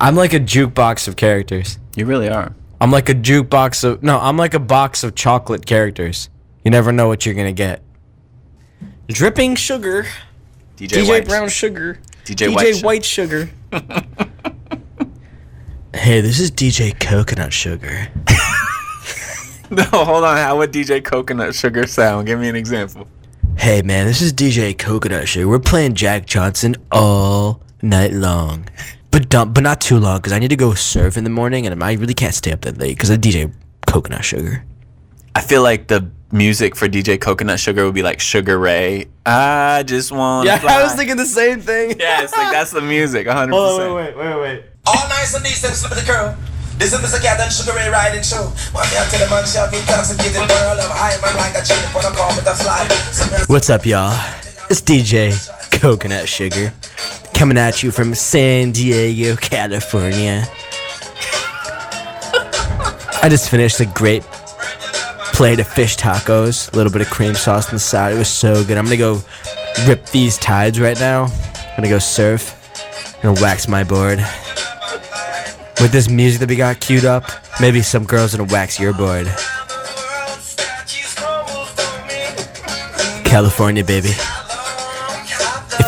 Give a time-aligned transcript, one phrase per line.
[0.00, 1.78] I'm like a jukebox of characters.
[1.94, 2.54] You really are.
[2.80, 4.18] I'm like a jukebox of no.
[4.18, 6.30] I'm like a box of chocolate characters.
[6.64, 7.82] You never know what you're gonna get.
[9.08, 10.06] Dripping sugar,
[10.76, 11.26] DJ, DJ White.
[11.26, 12.82] Brown sugar, DJ DJ White.
[12.82, 13.50] White, sugar.
[15.94, 18.08] hey, this is DJ Coconut Sugar.
[19.72, 20.36] No, hold on.
[20.36, 22.26] How would DJ Coconut Sugar sound?
[22.26, 23.06] Give me an example.
[23.56, 25.46] Hey man, this is DJ Coconut Sugar.
[25.46, 28.66] We're playing Jack Johnson all night long,
[29.10, 31.66] but don't, but not too long because I need to go surf in the morning
[31.66, 33.52] and I really can't stay up that late because I DJ
[33.86, 34.64] Coconut Sugar.
[35.34, 39.08] I feel like the music for DJ Coconut Sugar would be like Sugar Ray.
[39.26, 40.46] I just want.
[40.46, 41.90] Yeah, I was thinking the same thing.
[42.00, 43.26] Yeah, it's like that's the music.
[43.26, 43.52] 100.
[43.52, 44.64] Hold percent on, wait, wait, wait, wait.
[44.86, 46.36] All nice and decent, slip the curl.
[46.78, 47.20] This is Mr.
[47.20, 48.44] Cat and Sugar Ray riding show.
[48.72, 50.80] One me tell the man, shall be intoxicated girl.
[50.80, 53.44] I'm high, man, like a chick when I call with a fly.
[53.48, 54.16] What's up, y'all?
[54.70, 55.34] It's DJ
[55.78, 56.72] Coconut Sugar
[57.40, 60.46] coming at you from San Diego, California.
[63.22, 64.22] I just finished a great
[65.32, 68.14] plate of fish tacos, a little bit of cream sauce on the side.
[68.14, 68.76] It was so good.
[68.76, 69.22] I'm gonna go
[69.88, 71.32] rip these tides right now.
[71.54, 72.54] I'm gonna go surf.
[73.24, 74.18] I'm gonna wax my board.
[75.80, 77.24] With this music that we got queued up,
[77.58, 79.28] maybe some girls gonna wax your board.
[83.24, 84.10] California, baby.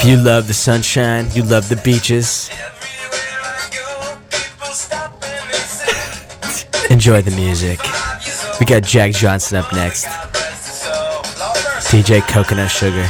[0.04, 2.50] You love the sunshine, you love the beaches,
[6.90, 7.78] enjoy the music.
[8.58, 10.06] We got Jack Johnson up next.
[11.86, 13.08] DJ Coconut Sugar.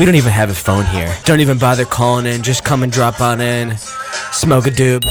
[0.00, 1.14] We don't even have a phone here.
[1.24, 2.42] Don't even bother calling in.
[2.42, 3.76] Just come and drop on in.
[4.32, 5.02] Smoke a doob.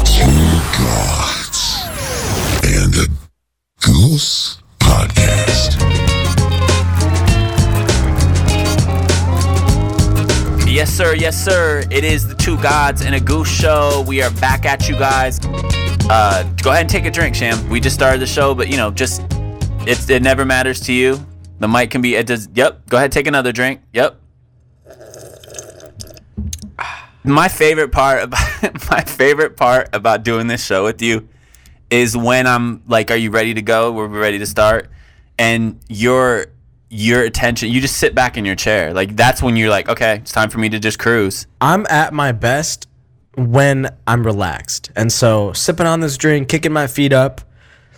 [0.80, 1.84] Gods
[2.64, 3.08] and a
[3.86, 4.63] Goose
[10.94, 11.16] sir.
[11.16, 11.84] Yes, sir.
[11.90, 14.06] It is the Two Gods and a Goose show.
[14.08, 15.40] We are back at you guys.
[16.08, 17.68] Uh, go ahead and take a drink, Sham.
[17.68, 19.24] We just started the show, but you know, just
[19.88, 21.26] it, it never matters to you.
[21.58, 22.14] The mic can be.
[22.16, 22.48] It does.
[22.54, 22.90] Yep.
[22.90, 23.82] Go ahead, take another drink.
[23.94, 24.20] Yep.
[27.24, 31.28] My favorite part about my favorite part about doing this show with you
[31.90, 33.92] is when I'm like, "Are you ready to go?
[33.92, 34.92] We're ready to start,"
[35.40, 36.53] and your
[36.94, 38.94] your attention, you just sit back in your chair.
[38.94, 42.14] Like that's when you're like, "Okay, it's time for me to just cruise." I'm at
[42.14, 42.88] my best
[43.36, 44.92] when I'm relaxed.
[44.96, 47.42] And so sipping on this drink, kicking my feet up,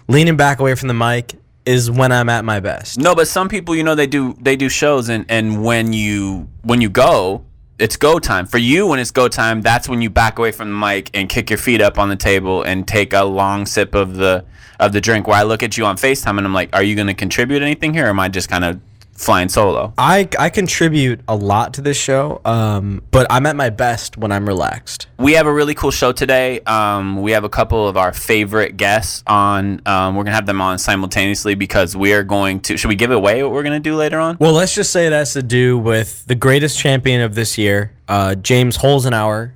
[0.08, 1.36] leaning back away from the mic
[1.66, 2.98] is when I'm at my best.
[3.00, 6.48] No, but some people, you know, they do they do shows, and and when you
[6.62, 7.44] when you go,
[7.78, 8.88] it's go time for you.
[8.88, 11.60] When it's go time, that's when you back away from the mic and kick your
[11.60, 14.46] feet up on the table and take a long sip of the
[14.80, 15.28] of the drink.
[15.28, 17.62] Where I look at you on Facetime and I'm like, "Are you going to contribute
[17.62, 18.80] anything here, or am I just kind of
[19.16, 23.70] flying solo?" I, I contribute a lot to this show, um, but I'm at my
[23.70, 25.08] best when I'm relaxed.
[25.18, 26.60] We have a really cool show today.
[26.62, 29.82] Um, we have a couple of our favorite guests on.
[29.86, 32.78] Um, we're gonna have them on simultaneously because we are going to.
[32.78, 34.38] Should we give away what we're gonna do later on?
[34.40, 37.94] Well, let's just say it has to do with the greatest champion of this year,
[38.08, 39.54] uh, James Holzhauer.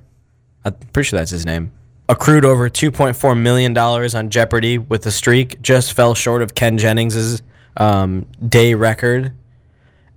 [0.64, 1.72] I'm pretty sure that's his name.
[2.08, 7.40] Accrued over $2.4 million on Jeopardy with the streak, just fell short of Ken Jennings'
[7.76, 9.32] um, day record.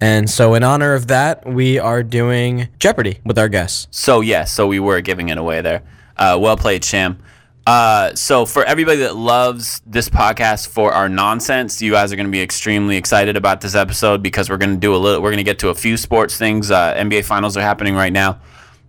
[0.03, 3.87] And so, in honor of that, we are doing Jeopardy with our guests.
[3.91, 5.81] So yes, so we were giving it away there.
[6.17, 7.19] Uh, well played, Sham.
[7.65, 12.25] Uh, so for everybody that loves this podcast for our nonsense, you guys are going
[12.25, 15.21] to be extremely excited about this episode because we're going to do a little.
[15.21, 16.69] We're going to get to a few sports things.
[16.69, 18.41] Uh, NBA finals are happening right now,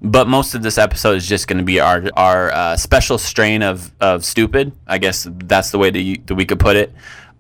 [0.03, 3.63] but most of this episode is just going to be our our uh, special strain
[3.63, 4.73] of of stupid.
[4.89, 6.93] I guess that's the way that, you, that we could put it.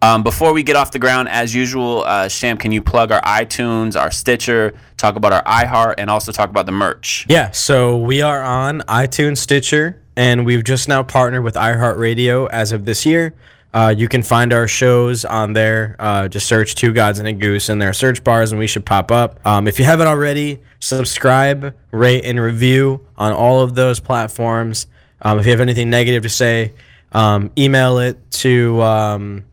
[0.05, 3.23] Um, before we get off the ground, as usual, uh, Sham, can you plug our
[3.23, 7.25] iTunes, our Stitcher, talk about our iHeart, and also talk about the merch?
[7.27, 12.71] Yeah, so we are on iTunes, Stitcher, and we've just now partnered with iHeartRadio as
[12.71, 13.33] of this year.
[13.73, 15.97] Uh, you can find our shows on there.
[15.99, 18.85] Uh, just search Two Gods and a Goose in their search bars, and we should
[18.85, 19.41] pop up.
[19.47, 24.87] Um, if you haven't already, subscribe, rate, and review on all of those platforms.
[25.23, 26.75] Um, if you have anything negative to say,
[27.13, 29.45] um, email it to um,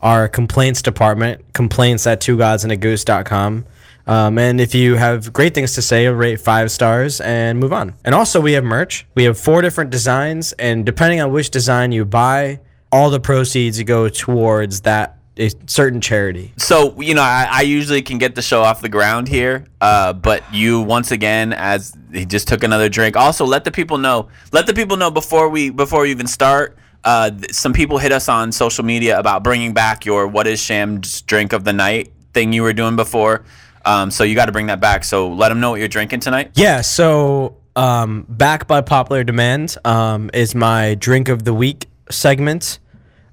[0.00, 3.64] our complaints department, complaints at two gods and a goose.com.
[4.06, 7.94] Um, and if you have great things to say, rate five stars and move on.
[8.04, 9.04] And also, we have merch.
[9.14, 12.60] We have four different designs, and depending on which design you buy,
[12.92, 16.52] all the proceeds go towards that a certain charity.
[16.56, 20.12] So you know, I, I usually can get the show off the ground here, uh,
[20.12, 23.16] but you once again, as he just took another drink.
[23.16, 24.28] Also, let the people know.
[24.52, 26.78] Let the people know before we before we even start.
[27.06, 31.22] Uh, some people hit us on social media about bringing back your "What is Sham's
[31.22, 33.44] drink of the night" thing you were doing before.
[33.86, 35.04] Um, so you got to bring that back.
[35.04, 36.50] So let them know what you're drinking tonight.
[36.54, 42.80] Yeah, so um, back by popular demand, um, is my drink of the week segment.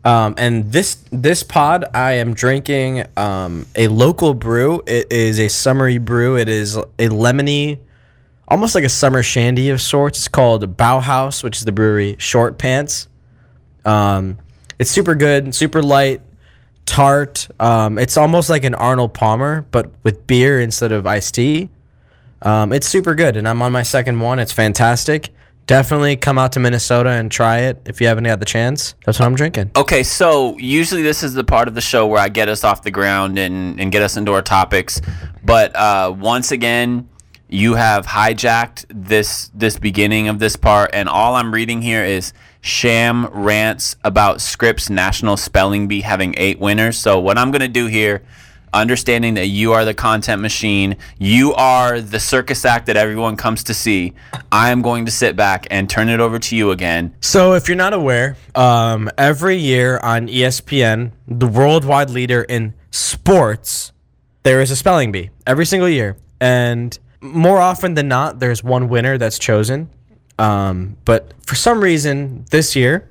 [0.05, 4.83] Um, and this this pod, I am drinking um, a local brew.
[4.85, 6.37] It is a summery brew.
[6.37, 7.79] It is a lemony,
[8.47, 10.19] almost like a summer shandy of sorts.
[10.19, 13.07] It's called Bauhaus, which is the brewery Short Pants.
[13.85, 14.37] Um,
[14.79, 16.21] it's super good, super light,
[16.85, 17.47] tart.
[17.59, 21.69] Um, it's almost like an Arnold Palmer, but with beer instead of iced tea.
[22.41, 24.39] Um, it's super good, and I'm on my second one.
[24.39, 25.29] It's fantastic.
[25.65, 28.95] Definitely come out to Minnesota and try it if you haven't had the chance.
[29.05, 29.71] That's what I'm drinking.
[29.77, 32.83] Okay, so usually this is the part of the show where I get us off
[32.83, 34.99] the ground and, and get us into our topics.
[35.41, 37.07] But uh, once again,
[37.47, 42.33] you have hijacked this this beginning of this part, and all I'm reading here is
[42.63, 46.97] Sham rants about Scripps National Spelling Bee having eight winners.
[46.97, 48.23] So what I'm gonna do here,
[48.73, 53.65] understanding that you are the content machine, you are the circus act that everyone comes
[53.65, 54.13] to see.
[54.49, 57.13] I am going to sit back and turn it over to you again.
[57.19, 63.91] So, if you're not aware, um, every year on ESPN, the worldwide leader in sports,
[64.43, 68.87] there is a spelling bee every single year, and more often than not, there's one
[68.87, 69.89] winner that's chosen.
[70.39, 73.09] Um, but for some reason, this year,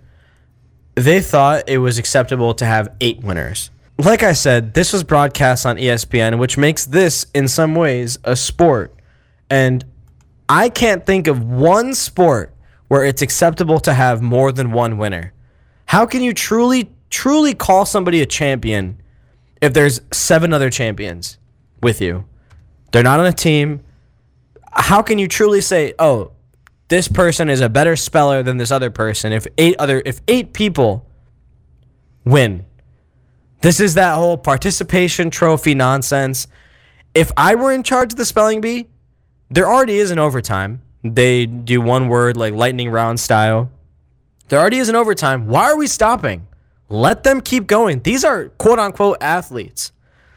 [0.94, 3.70] they thought it was acceptable to have eight winners.
[3.98, 8.36] Like I said, this was broadcast on ESPN, which makes this, in some ways, a
[8.36, 8.94] sport.
[9.48, 9.84] And
[10.48, 12.54] I can't think of one sport
[12.88, 15.32] where it's acceptable to have more than one winner.
[15.86, 19.00] How can you truly, truly call somebody a champion
[19.60, 21.38] if there's seven other champions
[21.82, 22.24] with you?
[22.92, 23.80] They're not on a team.
[24.72, 26.32] How can you truly say, oh,
[26.92, 30.52] this person is a better speller than this other person if eight other if eight
[30.52, 31.06] people
[32.22, 32.66] win?
[33.62, 36.48] This is that whole participation trophy nonsense.
[37.14, 38.88] If I were in charge of the spelling bee,
[39.48, 40.82] there already is an overtime.
[41.02, 43.70] They do one word like lightning round style.
[44.48, 45.46] There already is an overtime.
[45.46, 46.46] Why are we stopping?
[46.90, 48.02] Let them keep going.
[48.02, 49.92] These are quote unquote athletes.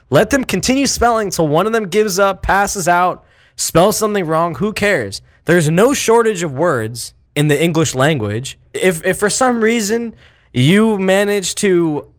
[0.10, 3.26] Let them continue spelling till one of them gives up, passes out,
[3.58, 4.56] spells something wrong.
[4.56, 5.22] Who cares?
[5.46, 8.58] There's no shortage of words in the English language.
[8.74, 10.16] If if for some reason
[10.54, 12.12] you manage to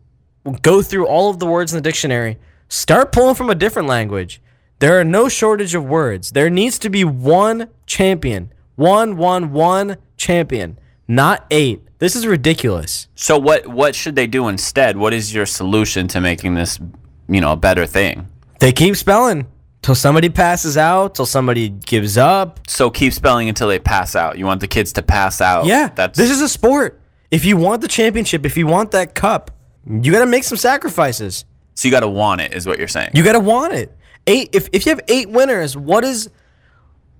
[0.61, 2.37] go through all of the words in the dictionary,
[2.69, 4.41] start pulling from a different language.
[4.79, 6.31] There are no shortage of words.
[6.31, 8.53] There needs to be one champion.
[8.75, 10.77] One, one, one champion,
[11.07, 11.81] not eight.
[11.97, 13.07] This is ridiculous.
[13.15, 14.97] So what what should they do instead?
[14.97, 16.79] What is your solution to making this,
[17.27, 18.27] you know, a better thing?
[18.59, 19.47] They keep spelling
[19.87, 22.59] till somebody passes out, till somebody gives up.
[22.67, 24.37] So keep spelling until they pass out.
[24.37, 25.65] You want the kids to pass out.
[25.65, 26.99] Yeah, that's this is a sport.
[27.31, 29.49] If you want the championship, if you want that cup,
[29.89, 31.45] you got to make some sacrifices.
[31.73, 33.11] so you got to want it, is what you're saying.
[33.13, 33.97] You got to want it.
[34.27, 34.49] Eight.
[34.51, 36.29] If if you have eight winners, what is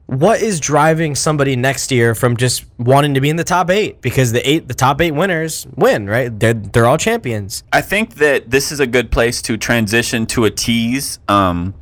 [0.08, 4.02] what is driving somebody next year from just wanting to be in the top eight?
[4.02, 6.38] Because the eight, the top eight winners win, right?
[6.38, 7.64] They're they're all champions.
[7.72, 11.74] I think that this is a good place to transition to a tease um,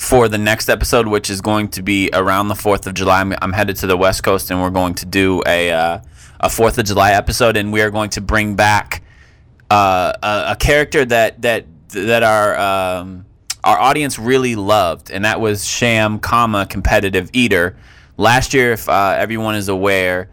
[0.00, 3.20] for the next episode, which is going to be around the Fourth of July.
[3.20, 6.00] I'm, I'm headed to the West Coast, and we're going to do a uh,
[6.40, 9.02] a Fourth of July episode, and we are going to bring back
[9.70, 13.26] uh, a, a character that that that our um,
[13.62, 17.76] our audience really loved, and that was Sham, comma competitive eater.
[18.16, 20.30] Last year, if uh, everyone is aware,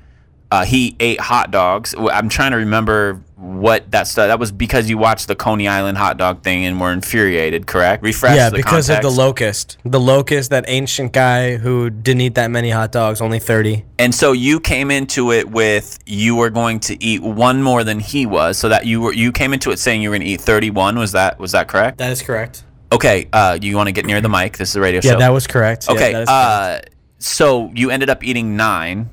[0.49, 1.93] uh, he ate hot dogs.
[1.97, 4.27] I'm trying to remember what that stuff.
[4.27, 8.01] That was because you watched the Coney Island hot dog thing and were infuriated, correct?
[8.03, 8.35] Refresh.
[8.35, 12.49] yeah, the because of the locust, the locust, that ancient guy who didn't eat that
[12.49, 13.85] many hot dogs, only thirty.
[13.99, 17.99] And so you came into it with you were going to eat one more than
[17.99, 20.33] he was, so that you were you came into it saying you were going to
[20.33, 20.97] eat 31.
[20.97, 21.99] Was that was that correct?
[21.99, 22.63] That is correct.
[22.91, 23.27] Okay.
[23.31, 24.57] Uh, you want to get near the mic?
[24.57, 25.19] This is a radio Yeah, show.
[25.19, 25.85] that was correct.
[25.87, 26.13] Yeah, okay.
[26.13, 26.87] that is correct.
[26.87, 26.89] uh,
[27.19, 29.09] so you ended up eating nine.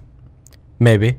[0.78, 1.16] maybe.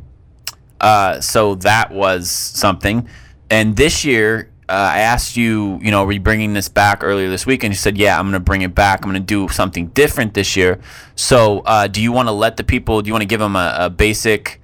[0.82, 3.08] Uh, so that was something.
[3.50, 7.30] And this year, uh, I asked you, you know, are we bringing this back earlier
[7.30, 7.64] this week?
[7.64, 9.04] And you said, yeah, I'm going to bring it back.
[9.04, 10.80] I'm going to do something different this year.
[11.16, 13.56] So uh, do you want to let the people, do you want to give them
[13.56, 14.62] a, a basic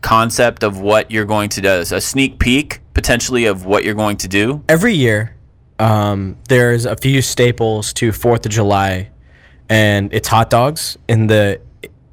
[0.00, 4.16] concept of what you're going to do, a sneak peek potentially of what you're going
[4.18, 4.64] to do?
[4.68, 5.36] every year
[5.82, 9.10] um, there's a few staples to Fourth of July,
[9.68, 11.60] and it's hot dogs in the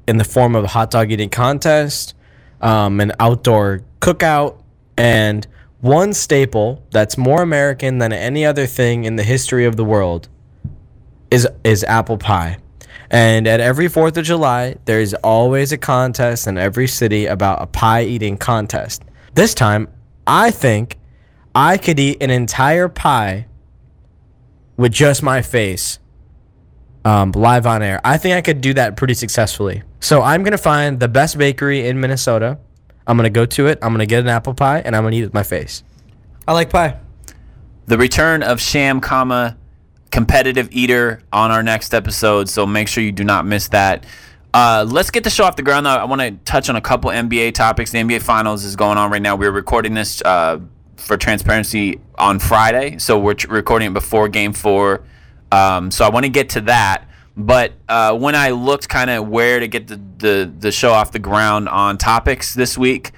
[0.08, 2.14] in the form of a hot dog eating contest,
[2.60, 4.62] um, an outdoor cookout,
[4.96, 5.46] and
[5.80, 10.28] one staple that's more American than any other thing in the history of the world
[11.30, 12.58] is is apple pie.
[13.10, 17.66] And at every 4th of July, there's always a contest in every city about a
[17.66, 19.02] pie eating contest.
[19.34, 19.88] This time,
[20.28, 20.96] I think
[21.54, 23.46] I could eat an entire pie
[24.76, 25.98] with just my face
[27.04, 28.00] um, live on air.
[28.04, 29.82] I think I could do that pretty successfully.
[30.00, 32.58] So I'm gonna find the best bakery in Minnesota.
[33.06, 33.78] I'm gonna go to it.
[33.82, 35.82] I'm gonna get an apple pie and I'm gonna eat it with my face.
[36.46, 36.98] I like pie.
[37.86, 39.56] the return of Sham, comma
[40.10, 42.48] competitive eater on our next episode.
[42.48, 44.04] So make sure you do not miss that.
[44.52, 45.86] Uh, let's get the show off the ground.
[45.86, 47.92] Though I want to touch on a couple NBA topics.
[47.92, 49.36] The NBA Finals is going on right now.
[49.36, 50.58] We're recording this uh,
[50.96, 55.04] for transparency on Friday, so we're tr- recording it before Game Four.
[55.52, 57.06] Um, so I want to get to that.
[57.36, 61.12] But uh, when I looked kind of where to get the, the the show off
[61.12, 63.12] the ground on topics this week,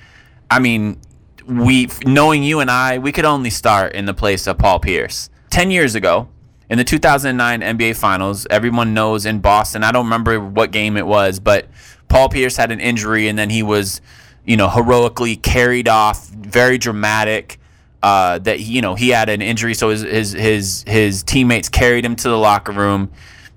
[0.51, 1.01] I mean,
[1.47, 5.31] we knowing you and I, we could only start in the place of Paul Pierce.
[5.51, 6.29] Ten years ago,
[6.73, 9.85] in the 2009 NBA Finals, everyone knows in Boston.
[9.85, 11.69] I don't remember what game it was, but
[12.09, 14.01] Paul Pierce had an injury, and then he was,
[14.45, 16.29] you know, heroically carried off.
[16.29, 17.59] Very dramatic.
[18.03, 22.05] Uh, that you know he had an injury, so his his his his teammates carried
[22.05, 23.11] him to the locker room.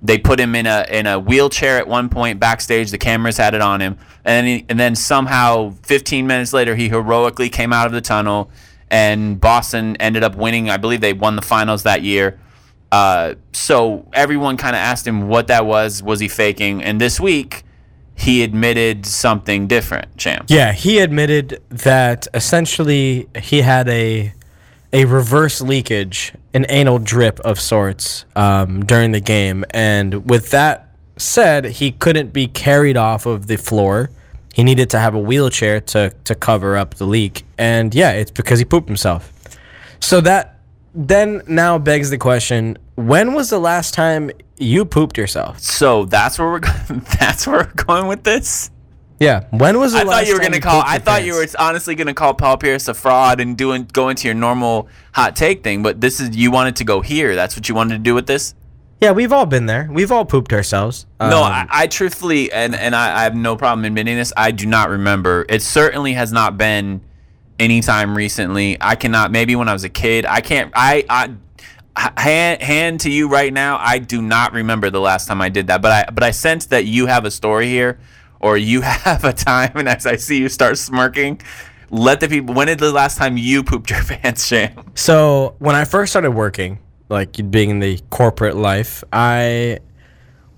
[0.03, 2.91] They put him in a in a wheelchair at one point backstage.
[2.91, 6.75] The cameras had it on him, and then he, and then somehow 15 minutes later,
[6.75, 8.51] he heroically came out of the tunnel,
[8.91, 10.69] and Boston ended up winning.
[10.69, 12.39] I believe they won the finals that year.
[12.91, 16.03] Uh, so everyone kind of asked him what that was.
[16.03, 16.83] Was he faking?
[16.83, 17.63] And this week,
[18.15, 20.17] he admitted something different.
[20.17, 20.45] Champ.
[20.47, 24.33] Yeah, he admitted that essentially he had a
[24.93, 30.85] a reverse leakage, an anal drip of sorts um, during the game, and with that
[31.17, 34.09] said, he couldn't be carried off of the floor.
[34.53, 38.31] He needed to have a wheelchair to to cover up the leak, and yeah, it's
[38.31, 39.31] because he pooped himself.
[39.99, 40.59] So that
[40.93, 45.59] then now begs the question: When was the last time you pooped yourself?
[45.59, 46.71] So that's where we're go-
[47.19, 48.71] that's where we're going with this.
[49.19, 50.81] Yeah, when was the I thought you were gonna call.
[50.85, 54.27] I thought you were honestly gonna call Paul Pierce a fraud and doing go into
[54.27, 55.83] your normal hot take thing.
[55.83, 57.33] But this is you wanted to go here.
[57.33, 58.55] That's what you wanted to do with this.
[59.01, 59.87] Yeah, we've all been there.
[59.91, 61.05] We've all pooped ourselves.
[61.19, 64.33] No, Um, I, I truthfully, and and I, I have no problem admitting this.
[64.35, 65.45] I do not remember.
[65.47, 66.99] It certainly has not been
[67.57, 68.77] anytime recently.
[68.81, 69.31] I cannot.
[69.31, 70.25] Maybe when I was a kid.
[70.25, 70.71] I can't.
[70.75, 71.05] I.
[71.09, 71.29] I
[71.95, 73.77] hand, hand to you right now.
[73.79, 75.81] I do not remember the last time I did that.
[75.81, 76.11] But I.
[76.11, 77.99] But I sense that you have a story here,
[78.39, 79.71] or you have a time.
[79.75, 81.41] And as I see you start smirking,
[81.89, 82.55] let the people.
[82.55, 84.91] When did the last time you pooped your pants, Sham?
[84.95, 89.79] So when I first started working, like being in the corporate life, I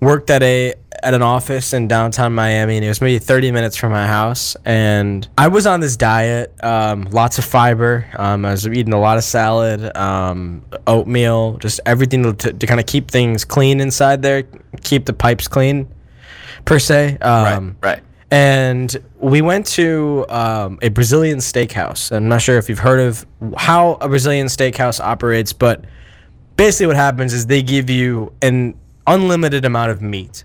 [0.00, 3.76] worked at a at an office in downtown Miami, and it was maybe 30 minutes
[3.76, 4.56] from my house.
[4.64, 8.06] And I was on this diet, um, lots of fiber.
[8.16, 12.80] Um, I was eating a lot of salad, um, oatmeal, just everything to, to kind
[12.80, 14.44] of keep things clean inside there,
[14.82, 15.88] keep the pipes clean,
[16.64, 17.18] per se.
[17.20, 17.88] Um, right.
[17.88, 18.02] Right.
[18.30, 22.14] and we went to um, a Brazilian steakhouse.
[22.14, 23.26] I'm not sure if you've heard of
[23.56, 25.84] how a Brazilian steakhouse operates, but
[26.56, 28.74] basically what happens is they give you an
[29.06, 30.44] unlimited amount of meat.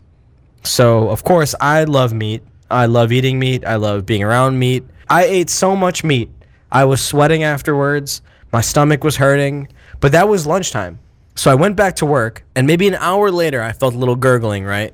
[0.64, 2.44] So, of course, I love meat.
[2.72, 3.66] I love eating meat.
[3.66, 4.84] I love being around meat.
[5.10, 6.30] I ate so much meat.
[6.72, 8.22] I was sweating afterwards.
[8.52, 9.68] My stomach was hurting,
[10.00, 11.00] but that was lunchtime.
[11.36, 14.16] So I went back to work, and maybe an hour later, I felt a little
[14.16, 14.94] gurgling, right?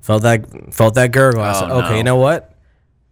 [0.00, 1.42] Felt that felt that gurgle.
[1.42, 1.96] I said, Oh, okay, no.
[1.96, 2.54] you know what?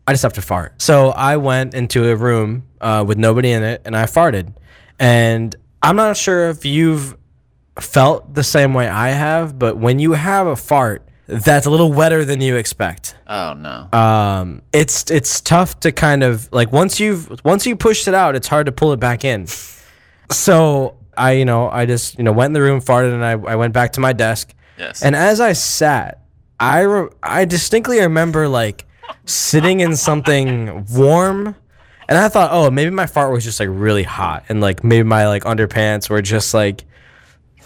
[0.06, 0.80] I just have to fart.
[0.82, 4.54] So I went into a room uh, with nobody in it, and I farted.
[4.98, 7.16] And I'm not sure if you've
[7.78, 11.92] felt the same way I have, but when you have a fart that's a little
[11.92, 13.88] wetter than you expect, Oh no.
[13.98, 18.34] um, it's it's tough to kind of like once you've once you pushed it out,
[18.34, 19.46] it's hard to pull it back in.
[20.30, 23.32] So I, you know, I just you know went in the room, farted, and I,
[23.52, 24.52] I went back to my desk.
[24.78, 25.02] yes.
[25.02, 26.22] And as I sat,
[26.58, 28.86] I re- I distinctly remember like
[29.24, 31.54] sitting in something warm,
[32.08, 35.02] and I thought, oh, maybe my fart was just like really hot, and like maybe
[35.04, 36.84] my like underpants were just like,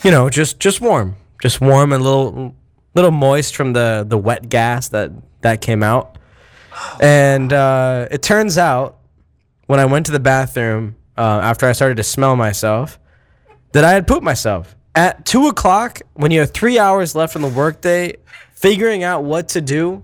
[0.03, 2.55] you know, just just warm, just warm and little
[2.97, 5.13] little moist from the the wet gas that
[5.43, 6.19] that came out.
[7.01, 8.99] And uh, it turns out
[9.67, 12.99] when I went to the bathroom uh, after I started to smell myself
[13.73, 14.75] that I had pooped myself.
[14.95, 18.17] At two o'clock, when you have three hours left on the workday,
[18.53, 20.03] figuring out what to do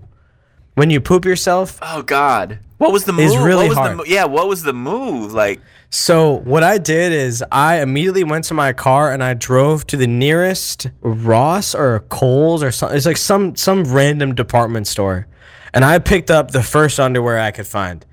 [0.75, 1.79] when you poop yourself.
[1.81, 2.59] Oh God.
[2.77, 3.25] What was the move?
[3.25, 3.99] Is really what was hard.
[3.99, 4.25] The, yeah.
[4.25, 5.33] What was the move?
[5.33, 5.59] Like.
[5.95, 9.95] So what I did is I immediately went to my car and I drove to
[9.95, 12.97] the nearest Ross or Kohl's or something.
[12.97, 15.27] It's like some some random department store,
[15.71, 18.03] and I picked up the first underwear I could find.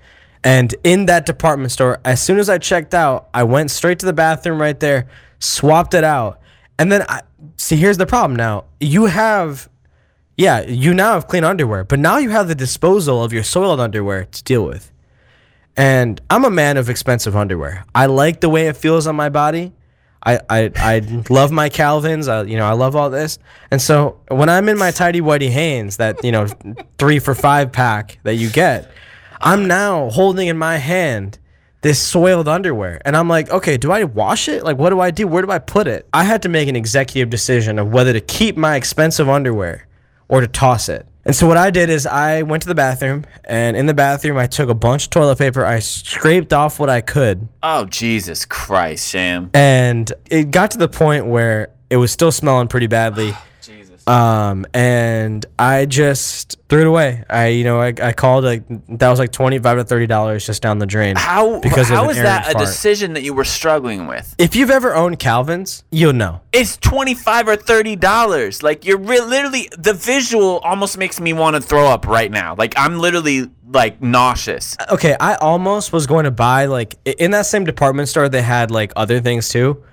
[0.45, 4.07] And in that department store, as soon as I checked out, I went straight to
[4.07, 5.09] the bathroom right there,
[5.39, 6.39] swapped it out,
[6.79, 7.23] and then I
[7.57, 7.77] see.
[7.77, 8.37] Here's the problem.
[8.37, 9.71] Now you have,
[10.37, 13.81] yeah, you now have clean underwear, but now you have the disposal of your soiled
[13.81, 14.93] underwear to deal with.
[15.77, 17.85] And I'm a man of expensive underwear.
[17.95, 19.73] I like the way it feels on my body.
[20.25, 22.29] I, I, I love my Calvins.
[22.29, 23.39] I, you know, I love all this.
[23.71, 26.47] And so when I'm in my tidy whitey Hanes, that you know,
[26.99, 28.91] three for five pack that you get,
[29.41, 31.39] I'm now holding in my hand
[31.83, 34.65] this soiled underwear, and I'm like, okay, do I wash it?
[34.65, 35.27] Like, what do I do?
[35.27, 36.07] Where do I put it?
[36.12, 39.87] I had to make an executive decision of whether to keep my expensive underwear
[40.29, 41.07] or to toss it.
[41.25, 44.39] And so what I did is I went to the bathroom, and in the bathroom
[44.39, 45.65] I took a bunch of toilet paper.
[45.67, 49.50] I scraped off what I could, Oh Jesus Christ, Sam!
[49.53, 53.35] and it got to the point where it was still smelling pretty badly.
[54.11, 57.25] Um, and I just threw it away.
[57.31, 60.45] I, you know, I, I called like that was like twenty five to thirty dollars
[60.45, 61.14] just down the drain.
[61.17, 62.67] How because how is that a fart.
[62.67, 64.35] decision that you were struggling with?
[64.37, 66.40] If you've ever owned Calvin's, you'll know.
[66.52, 68.64] It's twenty five or thirty dollars.
[68.64, 72.57] Like you're re- literally the visual almost makes me want to throw up right now.
[72.59, 74.76] Like I'm literally like nauseous.
[74.90, 78.73] Okay, I almost was going to buy like in that same department store they had
[78.73, 79.85] like other things too.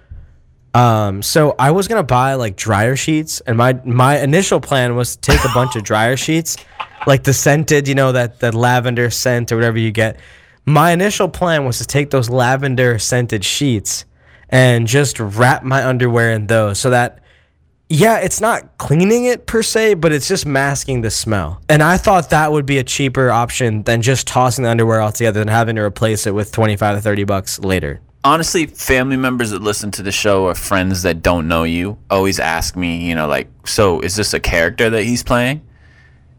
[0.77, 5.15] Um, so I was gonna buy like dryer sheets, and my my initial plan was
[5.15, 6.55] to take a bunch of dryer sheets,
[7.07, 10.19] like the scented, you know, that that lavender scent or whatever you get.
[10.65, 14.05] My initial plan was to take those lavender scented sheets
[14.49, 17.21] and just wrap my underwear in those, so that
[17.89, 21.59] yeah, it's not cleaning it per se, but it's just masking the smell.
[21.69, 25.41] And I thought that would be a cheaper option than just tossing the underwear altogether
[25.41, 28.01] and having to replace it with 25 to 30 bucks later.
[28.23, 32.39] Honestly, family members that listen to the show or friends that don't know you always
[32.39, 35.61] ask me, you know, like, so is this a character that he's playing?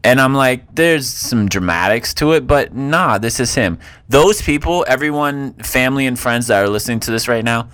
[0.03, 3.79] And I'm like, there's some dramatics to it, but nah, this is him.
[4.07, 7.69] Those people, everyone, family and friends that are listening to this right now,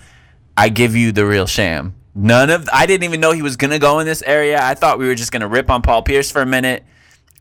[0.57, 1.93] I give you the real sham.
[2.15, 4.57] None of I didn't even know he was gonna go in this area.
[4.61, 6.85] I thought we were just gonna rip on Paul Pierce for a minute.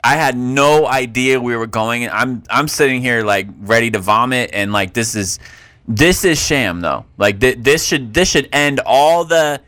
[0.03, 2.11] I had no idea we were going.
[2.11, 5.39] I'm I'm sitting here like ready to vomit, and like this is
[5.87, 7.05] this is sham though.
[7.17, 9.61] Like th- this should this should end all the.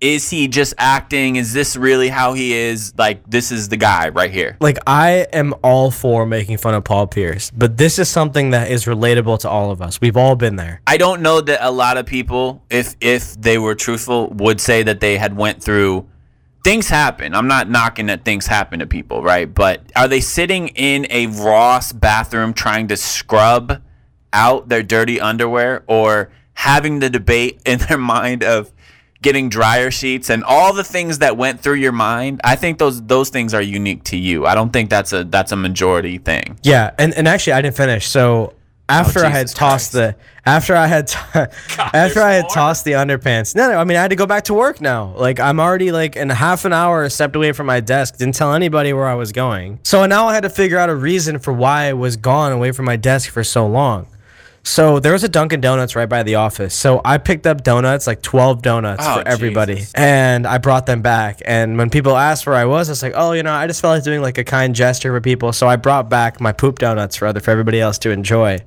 [0.00, 1.36] Is he just acting?
[1.36, 2.92] Is this really how he is?
[2.98, 4.58] Like this is the guy right here.
[4.60, 8.70] Like, I am all for making fun of Paul Pierce, but this is something that
[8.70, 10.02] is relatable to all of us.
[10.02, 10.82] We've all been there.
[10.86, 14.82] I don't know that a lot of people, if if they were truthful, would say
[14.82, 16.06] that they had went through
[16.64, 17.34] things happen.
[17.34, 19.52] I'm not knocking that things happen to people, right?
[19.52, 23.80] But are they sitting in a Ross bathroom trying to scrub
[24.34, 28.70] out their dirty underwear or having the debate in their mind of
[29.22, 32.40] getting dryer sheets and all the things that went through your mind?
[32.44, 34.44] I think those those things are unique to you.
[34.44, 36.58] I don't think that's a that's a majority thing.
[36.62, 38.06] Yeah, and, and actually I didn't finish.
[38.06, 38.54] So oh,
[38.90, 40.16] after I had Oh, tossed Christ.
[40.16, 40.16] the
[40.46, 41.18] after I had t-
[41.78, 43.54] after I had tossed the underpants.
[43.56, 45.14] No, no, I mean I had to go back to work now.
[45.16, 48.18] Like I'm already like in half an hour stepped away from my desk.
[48.18, 49.78] Didn't tell anybody where I was going.
[49.84, 52.72] So now I had to figure out a reason for why I was gone away
[52.72, 54.06] from my desk for so long.
[54.66, 56.74] So there was a Dunkin' Donuts right by the office.
[56.74, 59.74] So I picked up donuts, like 12 donuts Oh, for everybody.
[59.76, 59.92] Jesus.
[59.94, 61.42] And I brought them back.
[61.44, 63.82] And when people asked where I was, I was like, oh, you know, I just
[63.82, 65.52] felt like doing like a kind gesture for people.
[65.52, 68.58] So I brought back my poop donuts for other for everybody else to enjoy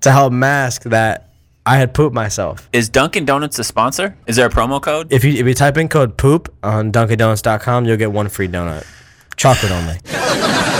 [0.00, 1.28] to help mask that
[1.66, 2.68] I had pooped myself.
[2.72, 4.16] Is Dunkin' Donuts a sponsor?
[4.26, 5.12] Is there a promo code?
[5.12, 8.86] If you if you type in code poop on dunkindonuts.com, you'll get one free donut.
[9.36, 9.98] Chocolate only.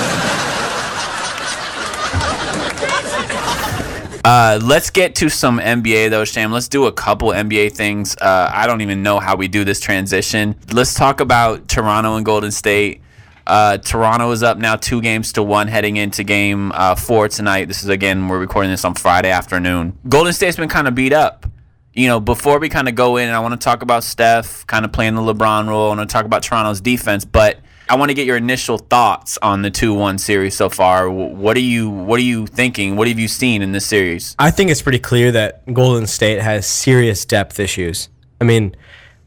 [4.25, 6.51] Uh, let's get to some NBA though, Sham.
[6.51, 8.17] Let's do a couple NBA things.
[8.17, 10.57] Uh, I don't even know how we do this transition.
[10.73, 13.03] Let's talk about Toronto and Golden State.
[13.47, 17.69] Uh, Toronto is up now two games to one heading into game uh, four tonight.
[17.69, 19.99] This is again, we're recording this on Friday afternoon.
[20.09, 21.45] Golden State's been kind of beat up.
[21.93, 24.87] You know, before we kind of go in, I want to talk about Steph kind
[24.87, 25.93] of playing the LeBron role.
[25.93, 29.38] I want to talk about Toronto's defense, but I want to get your initial thoughts
[29.42, 31.11] on the two-one series so far.
[31.11, 32.97] What are you What are you thinking?
[32.97, 34.35] What have you seen in this series?
[34.38, 38.09] I think it's pretty clear that Golden State has serious depth issues.
[38.40, 38.75] I mean,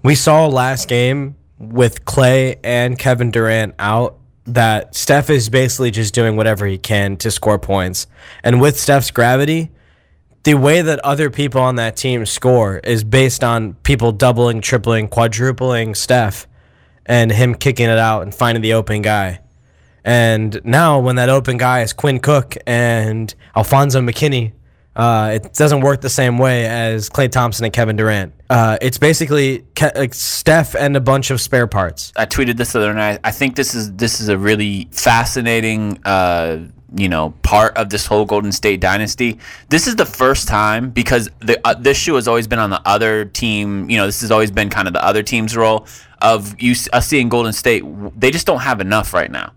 [0.03, 6.15] we saw last game with Klay and Kevin Durant out that Steph is basically just
[6.15, 8.07] doing whatever he can to score points.
[8.43, 9.71] And with Steph's gravity,
[10.43, 15.09] the way that other people on that team score is based on people doubling, tripling,
[15.09, 16.47] quadrupling Steph
[17.07, 19.39] and him kicking it out and finding the open guy.
[20.03, 24.53] And now, when that open guy is Quinn Cook and Alfonzo McKinnie,
[24.95, 28.33] uh, it doesn't work the same way as Klay Thompson and Kevin Durant.
[28.49, 32.11] Uh, it's basically Ke- Steph and a bunch of spare parts.
[32.15, 33.19] I tweeted this the other night.
[33.23, 36.59] I think this is this is a really fascinating, uh,
[36.95, 39.39] you know, part of this whole Golden State dynasty.
[39.69, 42.81] This is the first time because the uh, this shoe has always been on the
[42.85, 43.89] other team.
[43.89, 45.85] You know, this has always been kind of the other team's role
[46.21, 47.83] of you us seeing Golden State.
[48.17, 49.53] They just don't have enough right now,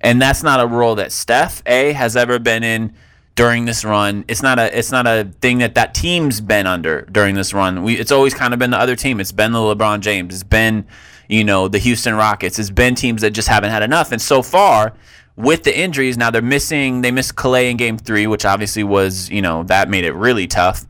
[0.00, 2.94] and that's not a role that Steph a has ever been in
[3.36, 4.24] during this run.
[4.28, 7.84] It's not a it's not a thing that that team's been under during this run.
[7.84, 9.18] We it's always kind of been the other team.
[9.18, 10.34] It's been the LeBron James.
[10.34, 10.86] It's been
[11.28, 12.58] you know the Houston Rockets.
[12.58, 14.12] It's been teams that just haven't had enough.
[14.12, 14.94] And so far
[15.36, 17.02] with the injuries, now they're missing.
[17.02, 20.46] They missed Klay in Game Three, which obviously was you know that made it really
[20.46, 20.86] tough.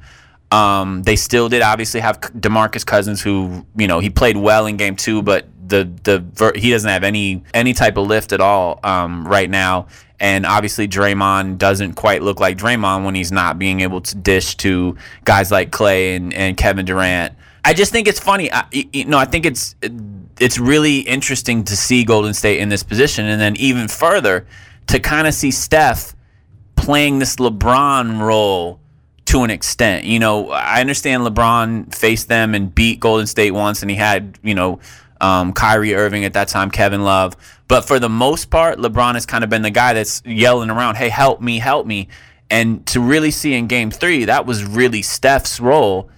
[0.53, 4.77] Um, they still did obviously have DeMarcus Cousins, who you know he played well in
[4.77, 8.81] Game Two, but the the he doesn't have any any type of lift at all
[8.85, 9.89] um, right now.
[10.19, 14.55] And obviously, Draymond doesn't quite look like Draymond when he's not being able to dish
[14.59, 17.35] to guys like Klay and, and Kevin Durant.
[17.65, 18.51] I just think it's funny.
[18.51, 19.75] I, you know, I think it's
[20.39, 24.47] it's really interesting to see Golden State in this position, and then even further
[24.89, 26.15] to kind of see Steph
[26.77, 28.81] playing this LeBron role
[29.27, 30.05] to an extent.
[30.05, 34.39] You know, I understand LeBron faced them and beat Golden State once, and he had
[34.43, 34.81] you know
[35.21, 37.37] um, Kyrie Irving at that time, Kevin Love.
[37.69, 40.97] But for the most part, LeBron has kind of been the guy that's yelling around,
[40.97, 42.09] "Hey, help me, help me!"
[42.49, 46.09] And to really see in Game Three, that was really Steph's role.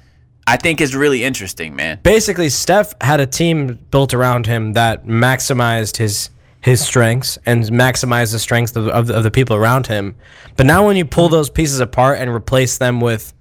[0.49, 2.01] I think is really interesting, man.
[2.03, 6.31] Basically, Steph had a team built around him that maximized his
[6.63, 10.17] his strengths and maximize the strengths of, of, the, of the people around him.
[10.57, 13.33] But now, when you pull those pieces apart and replace them with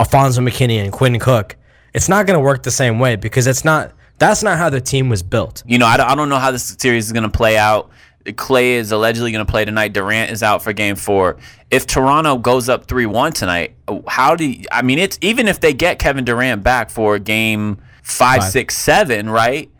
[0.00, 1.56] Alfonzo McKinnie and Quinn Cook,
[1.94, 3.92] it's not going to work the same way because it's not.
[4.18, 5.62] That's not how the team was built.
[5.66, 7.90] You know, I don't, I don't know how this series is going to play out.
[8.32, 9.92] Klay is allegedly going to play tonight.
[9.92, 11.36] Durant is out for game four.
[11.70, 13.76] If Toronto goes up 3 1 tonight,
[14.08, 17.78] how do you, I mean, it's even if they get Kevin Durant back for game
[18.02, 18.50] five, five.
[18.50, 19.70] six, seven, right?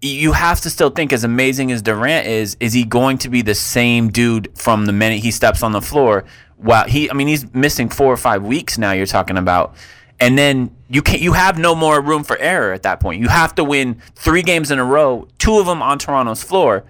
[0.00, 3.42] You have to still think, as amazing as Durant is, is he going to be
[3.42, 6.24] the same dude from the minute he steps on the floor?
[6.56, 8.92] Well, he, I mean, he's missing four or five weeks now.
[8.92, 9.74] You're talking about,
[10.20, 13.20] and then you can not you have no more room for error at that point.
[13.20, 16.84] You have to win three games in a row, two of them on Toronto's floor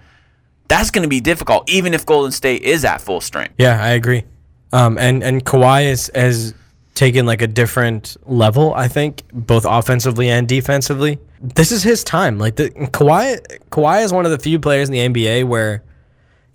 [0.69, 3.55] that's going to be difficult, even if Golden State is at full strength.
[3.57, 4.23] Yeah, I agree.
[4.71, 6.53] Um, and and Kawhi has
[6.99, 11.17] taken like a different level, I think, both offensively and defensively.
[11.41, 12.37] This is his time.
[12.37, 13.39] Like the Kawhi,
[13.71, 15.83] Kawhi is one of the few players in the NBA where,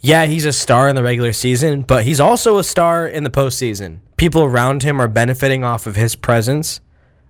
[0.00, 3.30] yeah, he's a star in the regular season, but he's also a star in the
[3.30, 4.00] postseason.
[4.16, 6.80] People around him are benefiting off of his presence.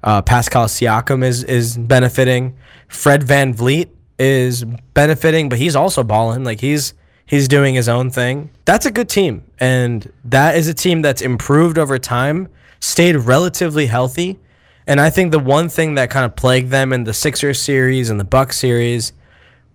[0.02, 2.56] Uh, Pascal Siakam is is benefiting.
[2.88, 6.44] Fred VanVleet is benefiting, but he's also balling.
[6.44, 6.94] Like he's
[7.26, 8.50] he's doing his own thing.
[8.64, 12.48] That's a good team, and that is a team that's improved over time,
[12.80, 14.38] stayed relatively healthy,
[14.86, 18.10] and I think the one thing that kind of plagued them in the Sixers series
[18.10, 19.12] and the Bucks series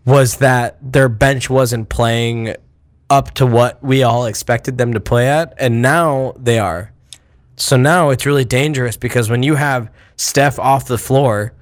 [0.06, 2.56] was that their bench wasn't playing
[3.10, 6.93] up to what we all expected them to play at, and now they are.
[7.56, 11.54] So now it's really dangerous because when you have Steph off the floor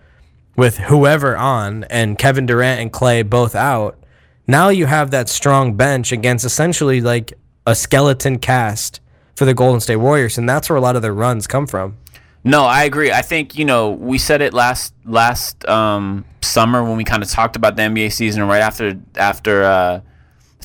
[0.57, 3.97] with whoever on and Kevin Durant and Klay both out,
[4.47, 7.33] now you have that strong bench against essentially like
[7.65, 8.99] a skeleton cast
[9.35, 11.97] for the Golden State Warriors, and that's where a lot of their runs come from.
[12.43, 13.11] No, I agree.
[13.11, 17.29] I think you know we said it last last um, summer when we kind of
[17.29, 20.01] talked about the NBA season right after after uh,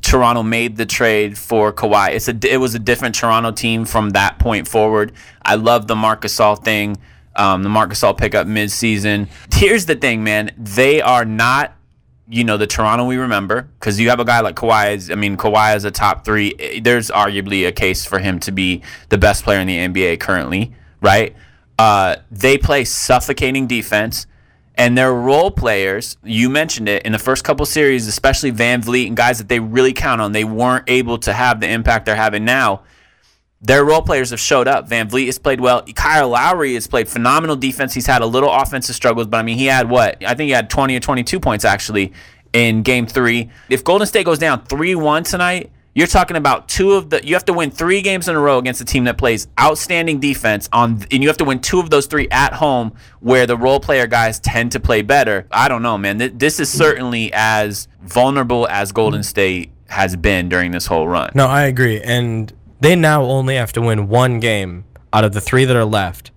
[0.01, 2.15] Toronto made the trade for Kawhi.
[2.15, 5.13] It's a it was a different Toronto team from that point forward.
[5.43, 6.99] I love the Marc Gasol thing
[7.37, 9.29] um, the Marc Gasol pickup midseason.
[9.53, 10.53] Here's the thing, man.
[10.57, 11.75] They are not,
[12.29, 15.11] you know, the Toronto we remember because you have a guy like Kawhi.
[15.11, 16.81] I mean, Kawhi is a top three.
[16.81, 20.73] There's arguably a case for him to be the best player in the NBA currently,
[21.01, 21.35] right?
[21.79, 24.27] Uh, they play suffocating defense.
[24.75, 29.17] And their role players, you mentioned it in the first couple series, especially VanVleet and
[29.17, 32.47] guys that they really count on, they weren't able to have the impact they're having
[32.47, 32.83] now
[33.63, 34.89] their role players have showed up.
[34.89, 35.83] VanVleet has played well.
[35.95, 37.95] Kyle Lowry has played phenomenal defense.
[37.95, 40.23] He's had a little offensive struggles, but I mean, he had what?
[40.25, 42.13] I think he had 20 or 22 points actually
[42.53, 43.51] in game three.
[43.71, 47.25] If Golden State goes down 3 1 tonight, you're talking about two of the.
[47.25, 50.21] You have to win three games in a row against a team that plays outstanding
[50.21, 53.59] defense on, and you have to win two of those three at home, where the
[53.59, 55.47] role player guys tend to play better.
[55.51, 56.39] I don't know, man.
[56.39, 61.31] This is certainly as vulnerable as Golden State has been during this whole run.
[61.35, 62.51] No, I agree, and
[62.83, 66.33] they now only have to win one game out of the three that are left,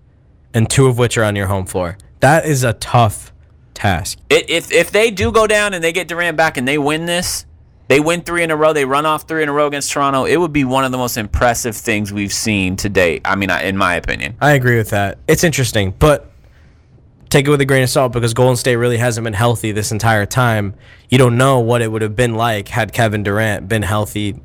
[0.54, 1.98] and two of which are on your home floor.
[2.20, 3.34] That is a tough
[3.74, 4.20] task.
[4.30, 7.08] It, if if they do go down and they get Durant back and they win
[7.08, 7.48] this,
[7.88, 8.74] they win three in a row.
[8.74, 10.26] They run off three in a row against Toronto.
[10.26, 13.24] It would be one of the most impressive things we've seen to date.
[13.26, 14.38] I mean, in my opinion.
[14.40, 15.18] I agree with that.
[15.28, 16.32] It's interesting, but
[17.30, 19.92] take it with a grain of salt because Golden State really hasn't been healthy this
[19.92, 20.76] entire time.
[21.10, 24.40] You don't know what it would have been like had Kevin Durant been healthy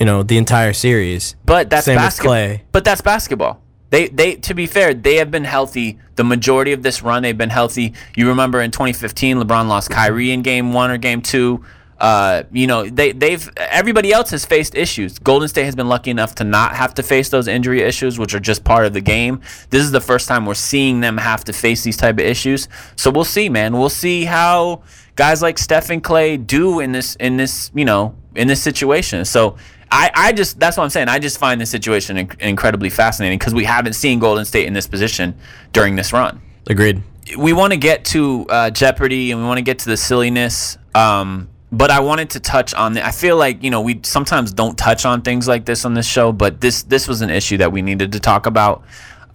[0.00, 1.36] you know, the entire series.
[1.44, 2.56] But that's Same basketball.
[2.72, 3.62] But that's basketball.
[3.90, 7.22] They they to be fair, they have been healthy the majority of this run.
[7.22, 7.94] They've been healthy.
[8.14, 11.64] You remember in 2015, LeBron lost Kyrie in game 1 or game 2.
[11.98, 15.18] Uh, you know, they they've everybody else has faced issues.
[15.18, 18.34] Golden State has been lucky enough to not have to face those injury issues, which
[18.34, 19.40] are just part of the game.
[19.70, 22.68] This is the first time we're seeing them have to face these type of issues.
[22.96, 23.78] So we'll see, man.
[23.78, 24.82] We'll see how
[25.16, 29.24] guys like Steph and Klay do in this in this you know in this situation.
[29.24, 29.56] So
[29.92, 31.08] I, I just that's what I'm saying.
[31.08, 34.72] I just find this situation inc- incredibly fascinating because we haven't seen Golden State in
[34.72, 35.36] this position
[35.72, 36.40] during this run.
[36.68, 37.02] Agreed.
[37.36, 40.78] We want to get to uh, Jeopardy and we want to get to the silliness.
[40.94, 43.06] Um, but I wanted to touch on the.
[43.06, 46.06] I feel like you know we sometimes don't touch on things like this on this
[46.06, 48.82] show, but this this was an issue that we needed to talk about,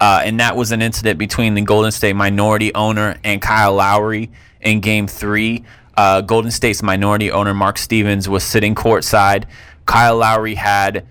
[0.00, 4.30] uh, and that was an incident between the Golden State minority owner and Kyle Lowry
[4.60, 5.64] in Game Three.
[5.96, 9.44] Uh, Golden State's minority owner Mark Stevens was sitting courtside.
[9.86, 11.06] Kyle Lowry had,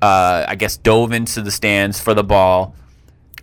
[0.00, 2.74] uh, I guess, dove into the stands for the ball.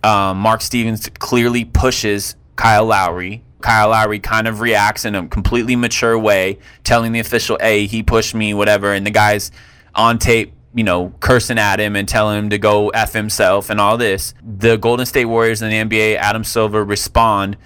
[0.02, 3.42] Um, Mark Stevens clearly pushes Kyle Lowry.
[3.60, 8.02] Kyle Lowry kind of reacts in a completely mature way, telling the official, "Hey, he
[8.02, 9.52] pushed me, whatever." And the guy's
[9.94, 13.78] on tape, you know, cursing at him and telling him to go f himself and
[13.78, 14.32] all this.
[14.42, 17.58] The Golden State Warriors and the NBA, Adam Silver, respond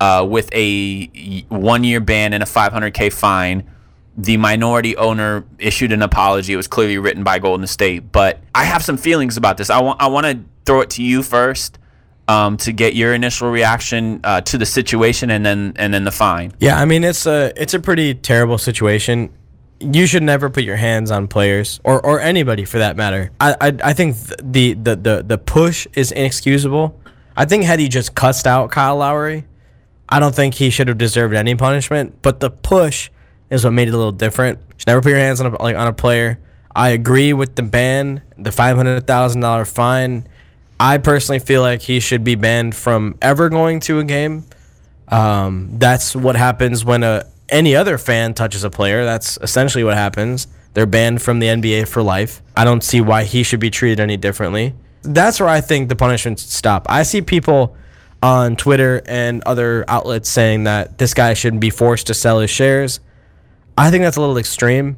[0.00, 3.64] uh, with a one-year ban and a 500k fine.
[4.16, 6.52] The minority owner issued an apology.
[6.52, 9.68] It was clearly written by Golden State, but I have some feelings about this.
[9.68, 11.78] I want I want to throw it to you first
[12.28, 16.10] um, to get your initial reaction uh, to the situation and then and then the
[16.10, 16.52] fine.
[16.58, 19.32] Yeah, I mean it's a it's a pretty terrible situation.
[19.78, 23.30] You should never put your hands on players or, or anybody for that matter.
[23.40, 26.98] I I, I think the, the the the push is inexcusable.
[27.36, 29.44] I think had he just cussed out Kyle Lowry,
[30.08, 32.22] I don't think he should have deserved any punishment.
[32.22, 33.10] But the push
[33.50, 34.58] is what made it a little different.
[34.58, 36.38] You should never put your hands on a, like on a player.
[36.74, 40.28] I agree with the ban, the five hundred thousand dollar fine.
[40.78, 44.44] I personally feel like he should be banned from ever going to a game.
[45.08, 49.04] Um, that's what happens when a any other fan touches a player.
[49.04, 50.48] That's essentially what happens.
[50.74, 52.42] They're banned from the NBA for life.
[52.56, 54.74] I don't see why he should be treated any differently.
[55.02, 56.86] That's where I think the punishments stop.
[56.90, 57.76] I see people
[58.22, 62.50] on Twitter and other outlets saying that this guy shouldn't be forced to sell his
[62.50, 63.00] shares.
[63.76, 64.96] I think that's a little extreme.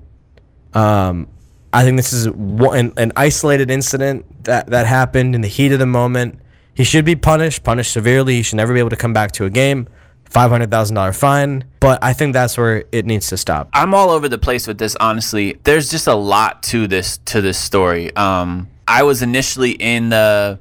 [0.75, 1.29] Um,
[1.73, 5.79] I think this is one, an isolated incident that, that happened in the heat of
[5.79, 6.41] the moment.
[6.75, 8.37] He should be punished, punished severely.
[8.37, 9.89] He should never be able to come back to a game.
[10.31, 11.65] $500,000 fine.
[11.81, 13.69] But I think that's where it needs to stop.
[13.73, 14.97] I'm all over the place with this.
[14.97, 18.15] Honestly, there's just a lot to this to this story.
[18.15, 20.59] Um, I was initially in the,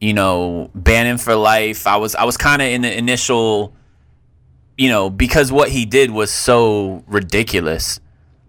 [0.00, 1.86] you know, banning for life.
[1.86, 3.74] I was I was kind of in the initial,
[4.78, 8.00] you know, because what he did was so ridiculous.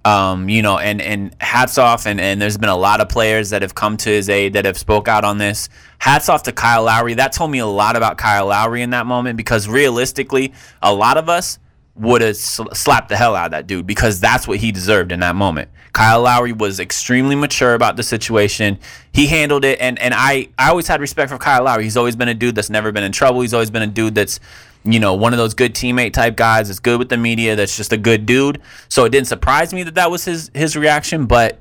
[0.05, 3.49] Um, you know, and and hats off, and and there's been a lot of players
[3.49, 5.67] that have come to his aid that have spoke out on this.
[5.97, 7.15] Hats off to Kyle Lowry.
[7.15, 11.17] That told me a lot about Kyle Lowry in that moment because realistically, a lot
[11.17, 11.59] of us
[11.95, 15.11] would have sl- slapped the hell out of that dude because that's what he deserved
[15.11, 15.69] in that moment.
[15.91, 18.79] Kyle Lowry was extremely mature about the situation.
[19.11, 21.83] He handled it, and and I I always had respect for Kyle Lowry.
[21.83, 23.41] He's always been a dude that's never been in trouble.
[23.41, 24.39] He's always been a dude that's
[24.85, 27.75] you know, one of those good teammate type guys that's good with the media, that's
[27.75, 28.61] just a good dude.
[28.87, 31.59] So it didn't surprise me that that was his his reaction, but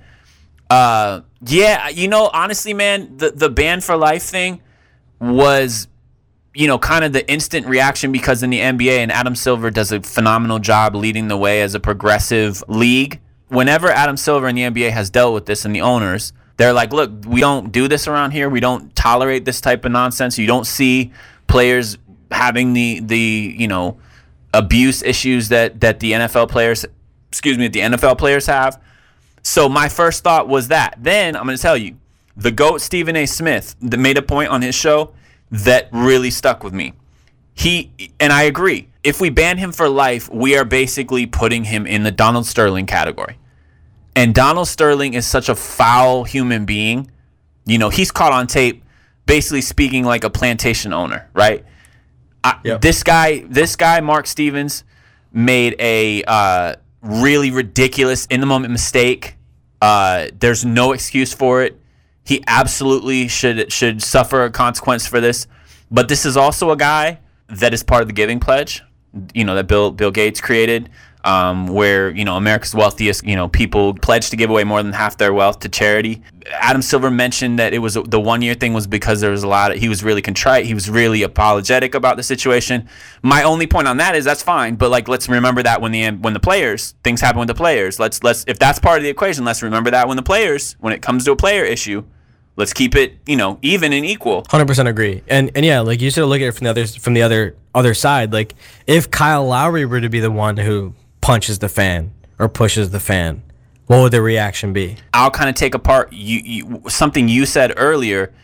[0.71, 4.61] uh yeah, you know, honestly, man, the the ban for life thing
[5.21, 5.89] was
[6.59, 9.93] you know, kind of the instant reaction because in the NBA and Adam Silver does
[9.93, 13.21] a phenomenal job leading the way as a progressive league.
[13.47, 16.93] Whenever Adam Silver in the NBA has dealt with this and the owners, they're like,
[16.93, 18.51] look, we don't do this around here.
[18.51, 20.37] We don't tolerate this type of nonsense.
[20.37, 21.13] You don't see
[21.47, 21.97] players
[22.33, 23.97] having the the you know
[24.53, 26.85] abuse issues that that the NFL players
[27.29, 28.83] excuse me the NFL players have.
[29.43, 30.97] So my first thought was that.
[30.99, 31.99] Then I'm going to tell you,
[32.37, 33.27] the goat Stephen A.
[33.27, 35.15] Smith that made a point on his show
[35.51, 36.93] that really stuck with me.
[37.55, 38.89] He and I agree.
[39.03, 42.87] If we ban him for life, we are basically putting him in the Donald Sterling
[42.87, 43.39] category.
[44.15, 47.11] And Donald Sterling is such a foul human being.
[47.67, 48.85] You know, he's caught on tape
[49.27, 51.65] basically speaking like a plantation owner, right?
[52.43, 52.81] I, Yep.
[52.81, 54.85] This guy, this guy, Mark Stevens,
[55.33, 59.37] made a uh, really ridiculous in the moment mistake.
[59.81, 61.78] Uh, there's no excuse for it.
[62.29, 65.47] He absolutely should should suffer a consequence for this.
[65.91, 68.83] But this is also a guy that is part of the Giving Pledge,
[69.33, 70.91] you know, that Bill Bill Gates created,
[71.25, 74.93] um, where you know America's wealthiest you know people pledge to give away more than
[74.93, 76.23] half their wealth to charity.
[76.53, 79.49] Adam Silver mentioned that it was the one year thing was because there was a
[79.49, 82.91] lot of he was really contrite, he was really apologetic about the situation.
[83.23, 86.11] My only point on that is that's fine, but like let's remember that when the
[86.11, 87.99] when the players things happen with the players.
[87.99, 90.93] Let's let's if that's part of the equation, let's remember that when the players when
[90.93, 92.05] it comes to a player issue,
[92.59, 94.45] let's keep it you know even and equal.
[94.51, 96.87] Hundred percent agree, and and yeah, like you should look at it from the other
[96.87, 98.35] from the other other side.
[98.35, 98.55] Like
[98.87, 100.93] if Kyle Lowry were to be the one who
[101.23, 103.43] punches the fan, or pushes the fan,
[103.87, 104.97] what would the reaction be?
[105.15, 108.35] I'll kind of take apart you, you something you said earlier.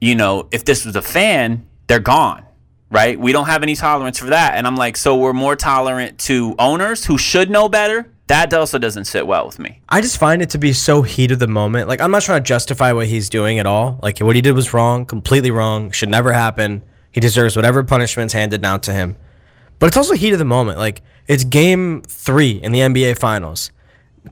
[0.00, 2.44] You know, if this was a fan, they're gone,
[2.88, 3.18] right?
[3.18, 4.54] We don't have any tolerance for that.
[4.54, 8.08] And I'm like, so we're more tolerant to owners who should know better.
[8.28, 9.80] That also doesn't sit well with me.
[9.88, 11.88] I just find it to be so heat of the moment.
[11.88, 13.98] Like I'm not trying to justify what he's doing at all.
[14.02, 16.82] Like what he did was wrong, completely wrong, should never happen.
[17.10, 19.16] He deserves whatever punishment's handed down to him.
[19.78, 20.78] But it's also heat of the moment.
[20.78, 23.70] Like it's game 3 in the NBA finals.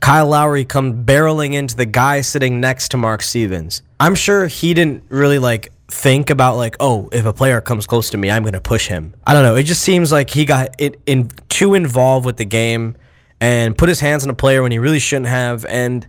[0.01, 3.81] Kyle Lowry come barreling into the guy sitting next to Mark Stevens.
[3.99, 8.11] I'm sure he didn't really like think about like, oh, if a player comes close
[8.11, 9.15] to me, I'm gonna push him.
[9.27, 9.57] I don't know.
[9.57, 12.97] It just seems like he got it in too involved with the game
[13.41, 16.07] and put his hands on a player when he really shouldn't have, and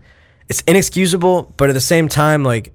[0.49, 1.53] it's inexcusable.
[1.57, 2.73] But at the same time, like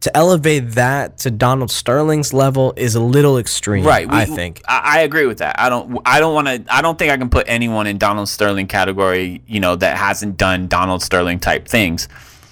[0.00, 3.84] to elevate that to Donald Sterling's level is a little extreme.
[3.84, 4.08] Right.
[4.08, 4.60] we- I think.
[4.68, 5.58] I, I agree with that.
[5.58, 5.98] I don't.
[6.04, 6.64] I don't want to.
[6.74, 9.42] I don't think I can put anyone in Donald Sterling category.
[9.46, 12.08] You know that hasn't done Donald Sterling type things.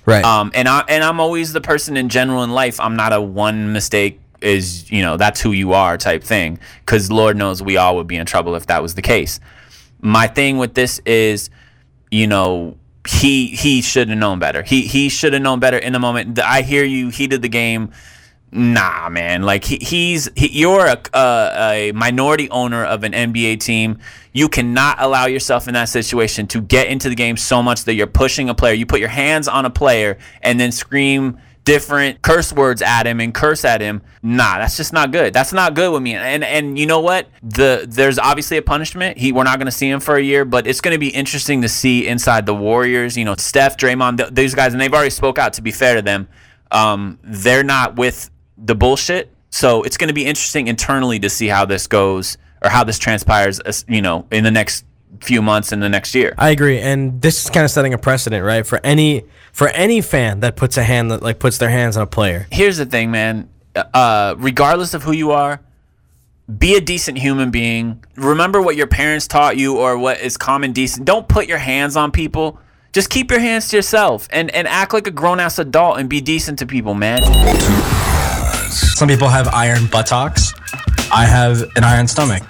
[0.07, 0.25] Right.
[0.25, 0.51] Um.
[0.55, 2.81] And I and I'm always the person in general in life.
[2.81, 6.59] I'm not a one mistake is you know that's who you are type thing.
[6.81, 9.41] Because Lord knows we all would be in trouble if that was the case.
[10.05, 11.49] My thing with this is,
[12.11, 12.77] you know,
[13.09, 14.63] he he should have known better.
[14.63, 16.39] He he should have known better in the moment.
[16.39, 17.09] I hear you.
[17.09, 17.91] He did the game.
[18.53, 19.45] Nah, man.
[19.45, 23.99] Like he, he's he, you're a, a a minority owner of an NBA team.
[24.35, 27.95] You cannot allow yourself in that situation to get into the game so much that
[27.95, 28.75] you're pushing a player.
[28.75, 33.21] You put your hands on a player and then scream different curse words at him
[33.21, 34.03] and curse at him.
[34.23, 35.33] Nah, that's just not good.
[35.33, 36.15] That's not good with me.
[36.15, 37.29] And and you know what?
[37.43, 39.19] The there's obviously a punishment.
[39.19, 41.09] He we're not going to see him for a year, but it's going to be
[41.09, 43.17] interesting to see inside the Warriors.
[43.17, 45.55] You know, Steph, Draymond, th- these guys, and they've already spoke out.
[45.55, 46.29] To be fair to them,
[46.71, 49.31] um, they're not with the bullshit.
[49.51, 52.99] So it's going to be interesting internally to see how this goes or how this
[52.99, 53.61] transpires.
[53.89, 54.85] You know, in the next
[55.21, 56.35] few months in the next year.
[56.39, 58.67] I agree, and this is kind of setting a precedent, right?
[58.67, 62.03] For any for any fan that puts a hand that like puts their hands on
[62.03, 62.47] a player.
[62.51, 63.49] here's the thing, man.
[63.75, 65.61] Uh, regardless of who you are,
[66.59, 68.05] be a decent human being.
[68.17, 71.07] Remember what your parents taught you or what is common decent.
[71.07, 72.59] Don't put your hands on people.
[72.93, 76.09] Just keep your hands to yourself and, and act like a grown ass adult and
[76.09, 77.23] be decent to people, man.
[78.71, 80.53] Some people have iron buttocks.
[81.15, 82.43] I have an iron stomach.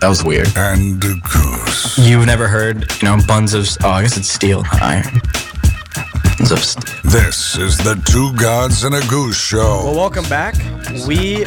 [0.00, 0.48] That was weird.
[0.56, 1.98] And a goose.
[1.98, 5.20] You've never heard, you know, buns of, oh, I guess it's steel, not iron.
[6.38, 7.12] Buns of steel.
[7.12, 9.82] This is the Two Gods and a Goose Show.
[9.84, 10.54] Well, welcome back.
[11.06, 11.44] We,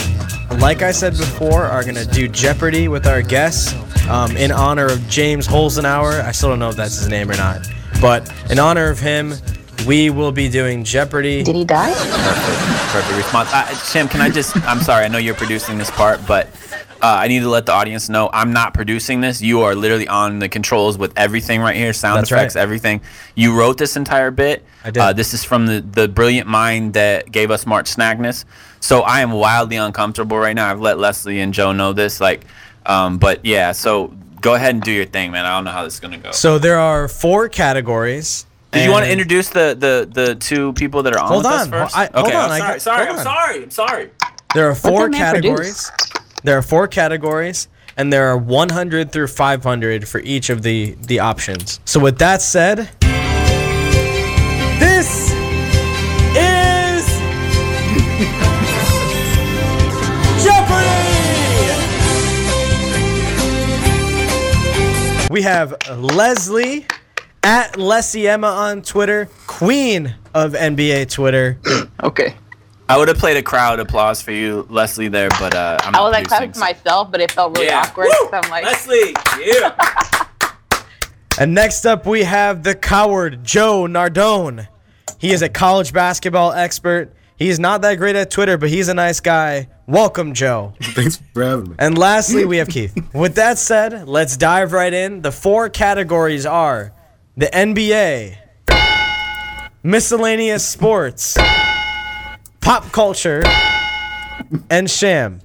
[0.60, 3.74] like I said before, are gonna do Jeopardy with our guests
[4.08, 6.24] um, in honor of James Holzenauer.
[6.24, 7.68] I still don't know if that's his name or not,
[8.00, 9.34] but in honor of him,
[9.86, 11.44] we will be doing Jeopardy.
[11.44, 11.94] Did he die?
[11.94, 13.50] Perfect, perfect response.
[13.54, 14.56] Uh, Shim, can I just?
[14.68, 15.06] I'm sorry.
[15.06, 16.48] I know you're producing this part, but
[17.02, 19.42] uh, I need to let the audience know I'm not producing this.
[19.42, 22.62] You are literally on the controls with everything right here, sound That's effects, right.
[22.62, 23.02] everything.
[23.36, 24.66] You wrote this entire bit.
[24.84, 25.00] I did.
[25.00, 28.46] Uh, this is from the the brilliant mind that gave us March Snagness.
[28.82, 30.70] So I am wildly uncomfortable right now.
[30.70, 32.20] I've let Leslie and Joe know this.
[32.20, 32.46] Like,
[32.86, 33.72] um, but yeah.
[33.72, 35.46] So go ahead and do your thing, man.
[35.46, 36.32] I don't know how this is gonna go.
[36.32, 38.46] So there are four categories.
[38.72, 41.54] Did you want to introduce the, the, the two people that are on Hold with
[41.54, 41.98] us first?
[41.98, 42.72] I- hold okay, on, I'm I sorry.
[42.74, 43.24] got- sorry, hold I'm on.
[43.36, 43.64] sorry.
[43.64, 44.10] I'm sorry.
[44.54, 45.92] There are four that man categories.
[46.44, 51.20] There are four categories, and there are 100 through 500 for each of the the
[51.20, 51.80] options.
[51.86, 52.90] So with that said,
[54.80, 55.32] this
[56.36, 57.06] is
[60.44, 60.96] Jeopardy.
[65.32, 66.88] We have Leslie
[67.44, 71.58] at Lesiema on Twitter, queen of NBA Twitter.
[72.02, 72.34] Okay.
[72.88, 76.00] I would have played a crowd applause for you, Leslie, there, but uh, I'm I
[76.02, 77.82] was like producing, clapping for myself, but it felt really Yeah.
[77.86, 78.06] awkward.
[78.06, 78.30] Woo!
[78.32, 80.26] So I'm like, Leslie, yeah.
[81.40, 84.68] And next up, we have the coward Joe Nardone.
[85.20, 87.14] He is a college basketball expert.
[87.38, 89.68] He's not that great at Twitter, but he's a nice guy.
[89.86, 90.74] Welcome, Joe.
[90.82, 91.76] Thanks for having me.
[91.80, 92.98] And lastly, we have Keith.
[93.14, 95.22] With that said, let's dive right in.
[95.22, 96.92] The four categories are
[97.40, 98.36] the NBA,
[99.82, 101.38] miscellaneous sports,
[102.60, 103.42] pop culture,
[104.70, 105.40] and sham.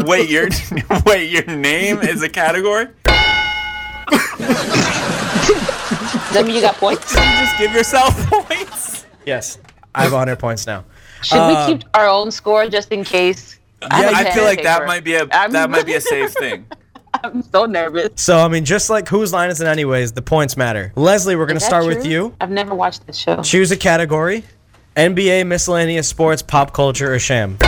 [0.00, 0.48] wait, your
[1.06, 2.88] wait, your name is a category?
[4.10, 4.34] does
[6.34, 7.14] that mean you got points?
[7.14, 9.06] Did You just give yourself points.
[9.24, 9.58] Yes,
[9.94, 10.84] I have 100 points now.
[11.22, 13.58] Should Uh, we keep our own score just in case?
[13.90, 14.86] I have a I pen feel and like that paper.
[14.86, 16.66] might be a I'm- that might be a safe thing.
[17.24, 18.10] I'm so nervous.
[18.16, 20.92] So, I mean, just like whose line is it anyways, the points matter.
[20.96, 22.34] Leslie, we're going to Is that start with you.
[22.40, 23.42] I've never watched this show.
[23.42, 24.44] Choose a category
[24.96, 27.58] NBA, miscellaneous sports, pop culture, or sham.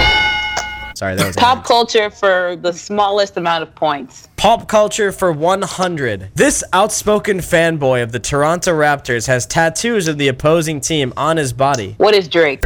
[0.98, 4.28] Sorry, that was Pop culture for the smallest amount of points.
[4.36, 6.30] Pop culture for 100.
[6.34, 11.52] This outspoken fanboy of the Toronto Raptors has tattoos of the opposing team on his
[11.52, 11.94] body.
[11.98, 12.64] What is Drake?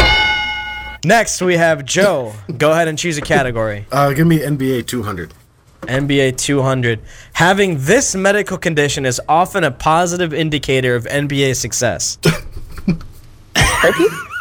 [1.05, 2.33] Next, we have Joe.
[2.57, 3.85] Go ahead and choose a category.
[3.93, 5.35] Uh, give me NBA 200.
[5.83, 7.01] NBA 200.
[7.35, 12.18] Having this medical condition is often a positive indicator of NBA success.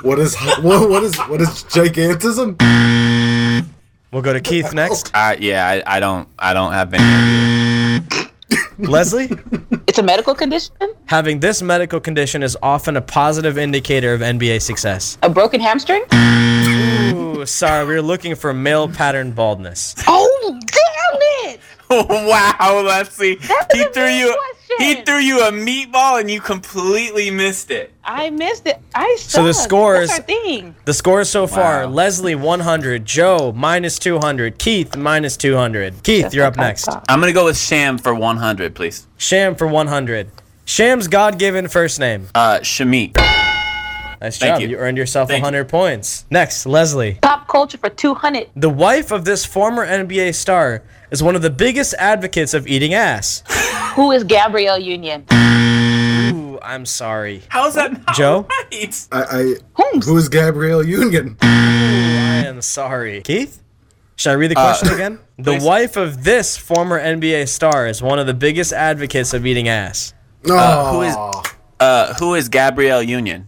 [0.04, 2.58] What is what, what is what is gigantism?
[4.12, 5.12] We'll go to Keith next.
[5.14, 8.04] Uh, yeah, I, I don't I don't have any.
[8.80, 9.30] Leslie?
[9.88, 10.74] It's a medical condition?
[11.06, 15.18] Having this medical condition is often a positive indicator of NBA success.
[15.22, 16.04] A broken hamstring?
[16.14, 19.96] Ooh, sorry, we were looking for male pattern baldness.
[20.08, 21.60] Oh, damn it!
[21.90, 24.42] wow, Leslie, he a threw big you
[24.80, 27.92] he threw you a meatball and you completely missed it.
[28.06, 28.80] I missed it.
[28.96, 29.30] I suck.
[29.30, 30.76] So the scores- That's our thing.
[30.86, 31.90] The scores so far Wow.
[31.92, 36.02] Leslie 100, Joe minus 200, Keith minus 200.
[36.04, 36.86] Keith, That's you're up next.
[36.86, 37.04] bad.
[37.10, 39.08] I'm gonna go with Sham for 100, please.
[39.18, 40.32] Sham for 100.
[40.64, 42.30] Sham's God given first name.
[42.34, 43.18] Uh, Shamit.
[44.22, 44.62] Nice Thank job.
[44.62, 44.68] you.
[44.70, 44.78] You.
[44.78, 45.46] earned yourself Thank you.
[45.46, 46.26] 100 points.
[46.30, 47.18] Next, Leslie.
[47.22, 48.50] Pop culture for 200.
[48.56, 52.94] The wife of this former NBA star is one of the biggest advocates of eating
[52.94, 53.42] ass.
[53.96, 55.26] Who is Gabrielle Union?
[55.34, 57.42] Ooh, I'm sorry.
[57.50, 58.48] How's that not Joe?
[58.72, 59.08] right?
[59.12, 60.06] I, I Holmes.
[60.06, 61.36] who is Gabrielle Union?
[61.42, 63.22] I am sorry.
[63.22, 63.62] Keith?
[64.16, 65.20] Should I read the question again?
[65.42, 65.64] The Uh, please.
[65.66, 70.14] wife of this former NBA star is one of the biggest advocates of eating ass.
[70.48, 71.42] Oh, who is-
[71.80, 73.48] Uh, who is Gabrielle Union?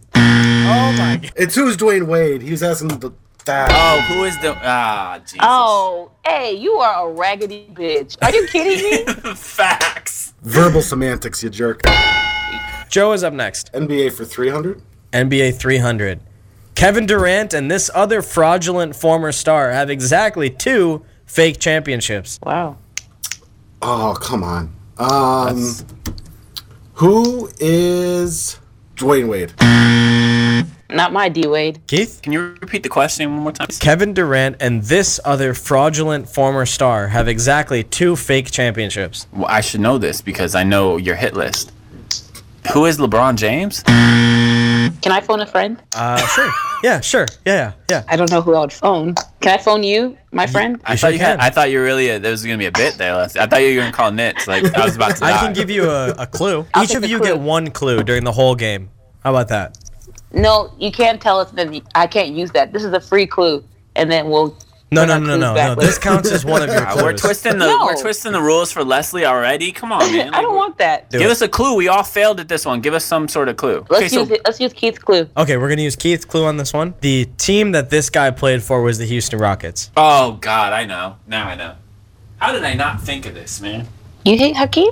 [0.66, 1.32] Oh my god.
[1.36, 2.42] It's who's Dwyane Wade.
[2.42, 3.12] He was asking the
[3.44, 3.70] that.
[3.72, 5.38] Oh, who is the ah Jesus.
[5.42, 8.16] Oh, hey, you are a raggedy bitch.
[8.22, 9.34] Are you kidding me?
[9.34, 10.34] Facts.
[10.42, 11.82] Verbal semantics, you jerk.
[12.88, 13.72] Joe is up next.
[13.72, 14.82] NBA for 300.
[15.12, 16.20] NBA 300.
[16.74, 22.38] Kevin Durant and this other fraudulent former star have exactly two fake championships.
[22.42, 22.76] wow.
[23.82, 24.74] Oh, come on.
[24.98, 25.76] Um,
[26.94, 28.58] who is
[28.96, 29.52] Dwyane Wade?
[30.90, 31.80] Not my D Wade.
[31.86, 32.20] Keith?
[32.22, 33.68] Can you repeat the question one more time?
[33.80, 39.26] Kevin Durant and this other fraudulent former star have exactly two fake championships.
[39.32, 41.72] Well, I should know this because I know your hit list.
[42.72, 43.82] Who is LeBron James?
[45.02, 45.82] Can I phone a friend?
[45.94, 46.50] Uh, sure.
[46.82, 47.26] Yeah, sure.
[47.44, 48.04] Yeah, yeah, yeah.
[48.08, 49.14] I don't know who I would phone.
[49.40, 50.80] Can I phone you, my friend?
[50.84, 51.40] I You thought you had, can.
[51.40, 53.14] I thought you were really there was gonna be a bit there.
[53.14, 53.40] Leslie.
[53.40, 54.46] I thought you were gonna call Nits.
[54.46, 55.24] Like I was about to.
[55.24, 55.40] I die.
[55.40, 56.66] can give you a, a clue.
[56.72, 57.26] I'll Each of you clue.
[57.26, 58.88] get one clue during the whole game.
[59.22, 59.76] How about that?
[60.34, 62.72] No, you can't tell us that I can't use that.
[62.72, 63.64] This is a free clue,
[63.96, 64.56] and then we'll.
[64.92, 65.74] No, bring no, no, no, no.
[65.74, 67.02] This counts as one of your clues.
[67.02, 67.84] we're twisting the No.
[67.86, 69.72] we're twisting the rules for Leslie already.
[69.72, 70.32] Come on, man.
[70.34, 71.10] I don't want that.
[71.10, 71.30] Give it.
[71.30, 71.74] us a clue.
[71.74, 72.80] We all failed at this one.
[72.80, 73.84] Give us some sort of clue.
[73.90, 74.42] Let's okay, so use it.
[74.44, 75.28] Let's use Keith's clue.
[75.36, 76.94] Okay, we're gonna use Keith's clue on this one.
[77.00, 79.90] The team that this guy played for was the Houston Rockets.
[79.96, 81.16] oh god, I know.
[81.26, 81.74] Now I know.
[82.36, 83.88] How did I not think of this, man?
[84.24, 84.90] You hate Hakeem?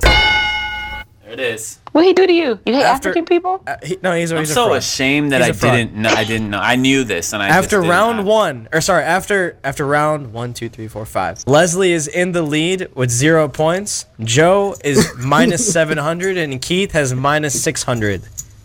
[1.37, 1.79] There it is.
[1.93, 2.61] What he do to you?
[2.67, 3.63] You hate After- African people?
[3.67, 4.77] Uh, he, no, he's, I'm he's a so fraud.
[4.79, 6.11] ashamed that He's I a didn't know.
[6.11, 6.59] I didn't know.
[6.61, 8.27] I knew this, and I just After did round not.
[8.27, 12.43] one, or sorry, after after round one, two, three, four, five, Leslie is in the
[12.43, 14.05] lead with zero points.
[14.21, 18.23] Joe is minus seven hundred, and Keith has minus six hundred.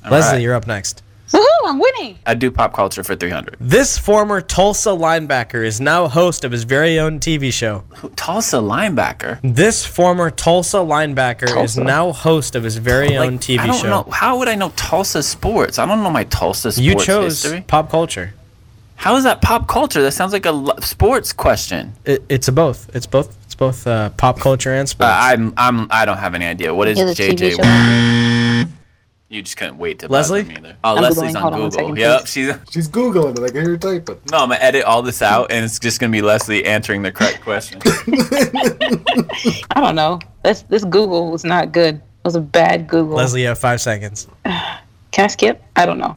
[0.09, 0.41] Leslie, right.
[0.41, 1.03] you're up next.
[1.32, 1.43] Woohoo!
[1.65, 2.17] I'm winning.
[2.25, 3.57] I do pop culture for 300.
[3.59, 7.84] This former Tulsa linebacker is now host of his very own TV show.
[7.97, 9.39] Who- Tulsa linebacker.
[9.43, 13.82] This former Tulsa linebacker is now host of his very Like, own TV I don't
[13.82, 13.89] show.
[13.89, 14.07] know.
[14.11, 15.78] How would I know Tulsa sports?
[15.80, 17.63] I don't know my Tulsa sports You chose history.
[17.67, 18.34] pop culture.
[18.95, 20.01] How is that pop culture?
[20.01, 21.93] That sounds like a sports question.
[22.05, 22.89] It, it's a both.
[22.95, 23.36] It's both.
[23.45, 25.11] It's both uh, pop culture and Uh, sports.
[25.13, 26.73] I'm I'm I don't have any idea.
[26.73, 27.57] What is Yeah, JJ?
[29.30, 29.34] Show.
[29.34, 29.36] Warner?
[29.36, 30.43] You just couldn't wait to Leslie?
[30.43, 30.78] buzz them either.
[30.84, 31.36] Oh, I'm Leslie's Googling.
[31.36, 31.71] on Hold Google.
[31.71, 32.53] second, yep, she's.
[32.71, 33.43] She's googling it.
[33.43, 34.21] I can hear her type it.
[34.32, 37.11] No, I'm gonna edit all this out, and it's just gonna be Leslie answering the
[37.11, 37.82] correct question.
[39.71, 40.19] I don't know.
[40.43, 41.95] This this Google was not good.
[41.95, 43.15] It was a bad Google.
[43.15, 44.28] Leslie, you have five seconds.
[45.11, 45.63] Can I skip?
[45.75, 46.15] I don't know.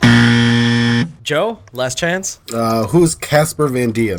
[1.22, 2.40] Joe, last chance.
[2.52, 4.18] Uh, who's Casper Van Dien?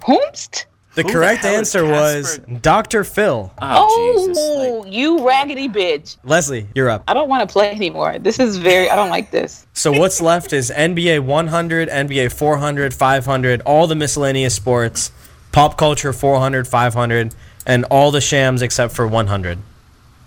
[0.00, 0.64] Homst?
[0.94, 3.02] The Who correct hell answer was Dr.
[3.02, 3.50] Phil.
[3.62, 4.38] Oh, oh Jesus!
[4.38, 6.18] Oh, Like, you raggedy bitch.
[6.22, 7.02] Leslie, you're up.
[7.08, 8.18] I don't want to play anymore.
[8.18, 8.90] This is very.
[8.90, 9.66] I don't like this.
[9.72, 15.12] So what's left is NBA 100, NBA 400, 500, all the miscellaneous sports,
[15.50, 17.34] pop culture 400, 500,
[17.66, 19.58] and all the shams except for 100.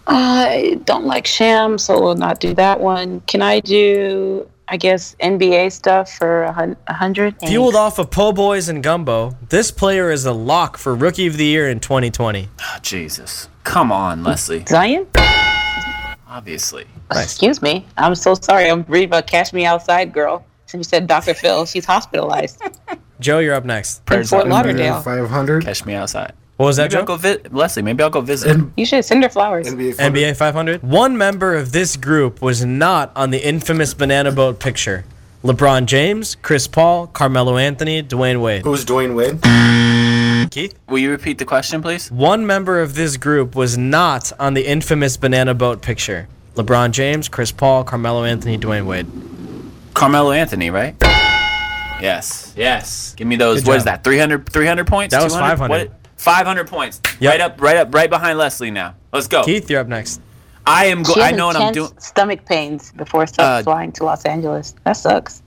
[0.07, 3.21] I don't like sham, so we'll not do that one.
[3.21, 4.47] Can I do?
[4.67, 7.39] I guess NBA stuff for a hundred.
[7.39, 11.37] Fueled off of Po' Boys and Gumbo, this player is a lock for Rookie of
[11.37, 12.47] the Year in 2020.
[12.47, 13.47] oh, ah, Jesus!
[13.63, 14.63] Come on, Leslie.
[14.67, 15.07] Zion?
[16.27, 16.85] Obviously.
[17.11, 17.85] Excuse me.
[17.97, 18.69] I'm so sorry.
[18.69, 20.43] I'm reading about Cash Me Outside girl.
[20.65, 21.33] Since you said Dr.
[21.35, 22.61] Phil, she's hospitalized.
[23.19, 24.01] Joe, you're up next.
[24.11, 24.47] In Fort.
[24.47, 25.01] Lauderdale.
[25.01, 25.63] Five hundred.
[25.63, 26.33] Catch me outside.
[26.57, 27.83] What was that, Maybe I'll go vi- Leslie.
[27.83, 28.51] Maybe I'll go visit.
[28.51, 29.67] And You should send her flowers.
[29.67, 29.95] NBA.
[29.95, 30.13] 500.
[30.13, 30.83] NBA 500.
[30.83, 35.03] One member of this group was not on the infamous banana boat picture.
[35.43, 38.63] LeBron James, Chris Paul, Carmelo Anthony, Dwyane Wade.
[38.63, 40.49] Who's Dwyane Wade?
[40.49, 40.73] Keith?
[40.87, 42.09] Will you repeat the question, please?
[42.11, 46.27] One member of this group was not on the infamous banana boat picture.
[46.55, 49.07] LeBron James, Chris Paul, Carmelo Anthony, Dwyane Wade.
[49.93, 50.95] Carmelo Anthony, right?
[52.01, 52.53] Yes.
[52.55, 53.13] Yes.
[53.15, 53.61] Give me those.
[53.61, 53.97] Good What is job.
[53.97, 54.03] that?
[54.03, 55.13] 300, 300 points?
[55.13, 55.69] That was 500.
[55.69, 55.91] What?
[56.25, 57.01] 500 points.
[57.19, 57.31] Yep.
[57.31, 58.95] Right up, right up, right behind Leslie now.
[59.13, 59.43] Let's go.
[59.43, 60.19] Keith, you're up next.
[60.65, 61.03] I am.
[61.03, 61.91] Go- I know what I'm doing.
[61.99, 64.73] Stomach pains before st- Uh, flying to Los Angeles.
[64.85, 65.43] That sucks.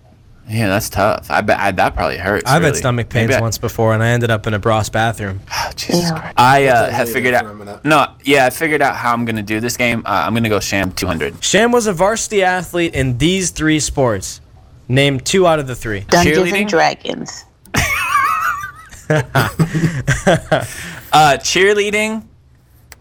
[0.49, 1.31] Yeah, that's tough.
[1.31, 2.49] I bet I, that probably hurts.
[2.49, 5.41] I've had stomach pains I- once before, and I ended up in a Bros bathroom.
[5.53, 6.19] Oh, Jesus Yeah.
[6.21, 6.35] Christ.
[6.39, 7.73] I uh, have figured for a minute.
[7.73, 7.85] out.
[7.85, 10.03] No, yeah, I figured out how I'm gonna do this game.
[10.07, 11.43] Uh, I'm gonna go sham 200.
[11.43, 14.41] Sham was a varsity athlete in these three sports.
[14.87, 16.01] Name two out of the three.
[16.09, 17.45] Dungeons and Dragons.
[21.11, 22.23] Uh, cheerleading.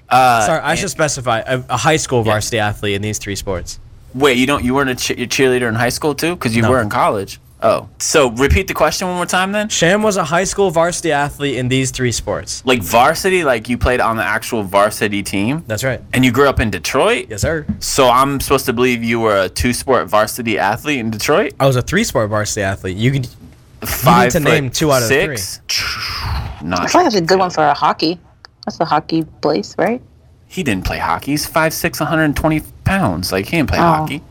[0.08, 3.80] Uh, Sorry, I should specify a, a high school varsity athlete in these three sports.
[4.16, 4.64] Wait, you don't?
[4.64, 6.36] You weren't a che- cheerleader in high school too?
[6.36, 6.70] Because you No.
[6.72, 7.42] were in college.
[7.62, 9.68] Oh, so repeat the question one more time then.
[9.68, 12.64] Sham was a high school varsity athlete in these three sports.
[12.66, 16.00] Like varsity, like you played on the actual varsity team, That's right.
[16.14, 17.26] and you grew up in Detroit.
[17.32, 17.66] Yes, sir.
[17.80, 21.54] So I'm supposed to believe you were a two-sport varsity athlete in Detroit.
[21.60, 22.96] I was a three sport varsity athlete.
[22.96, 23.28] You could
[23.88, 25.62] Five to foot name two out of six.
[26.24, 26.90] I Not.
[26.90, 28.20] feel like that's a good one for a hockey.
[28.66, 30.02] That's a hockey place, right?
[30.48, 31.32] He didn't play hockey.
[31.32, 33.32] He's five six, 120 pounds.
[33.32, 33.82] Like he didn't play Oh.
[33.82, 34.22] hockey.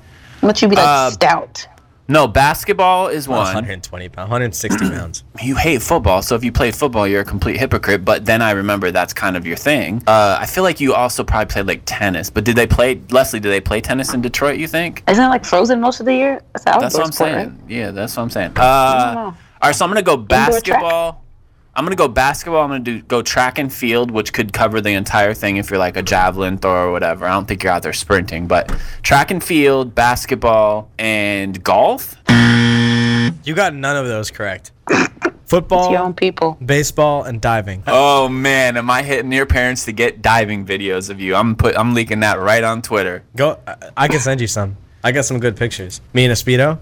[0.41, 1.67] What you be like Uh, stout?
[2.09, 3.39] No, basketball is one.
[3.41, 5.25] 120 pounds, 160 pounds.
[5.43, 8.05] you hate football, so if you play football, you're a complete hypocrite.
[8.05, 10.05] But then I remember that's kind of your thing.
[10.07, 12.31] Uh, I feel like you also probably played like tennis.
[12.31, 13.41] But did they play Leslie?
[13.41, 14.59] Did they play tennis in Detroit?
[14.59, 15.03] You think?
[15.09, 16.41] Isn't it like frozen most of the year?
[16.53, 17.37] That's, That's what I'm sport, saying.
[17.37, 17.53] right?
[17.71, 18.53] Yeah, that's what I'm saying.
[18.53, 19.35] don't Uh, know.
[19.63, 21.23] All right, so I'm gonna go basketball.
[21.75, 22.63] I'm gonna go basketball.
[22.63, 25.79] I'm gonna do go track and field, which could cover the entire thing if you're
[25.79, 27.27] like a javelin thrower or whatever.
[27.27, 28.69] I don't think you're out there sprinting, but
[29.03, 32.17] track and field, basketball, and golf.
[32.29, 34.73] You got none of those correct.
[34.89, 36.59] It's your own Football, people.
[36.65, 37.85] baseball, and diving.
[37.87, 41.35] Oh man, am I hitting your parents to get diving videos of you?
[41.37, 43.23] I'm put I'm leaking that right on Twitter.
[43.37, 43.59] Go.
[43.67, 44.77] I, I can send you some.
[45.05, 46.01] I got some good pictures.
[46.15, 46.79] Me in a speedo.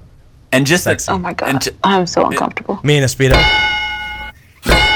[0.54, 1.10] And just Sexy.
[1.10, 2.78] Oh my god, And ju- I'm so uncomfortable.
[2.84, 3.34] Me in a speedo.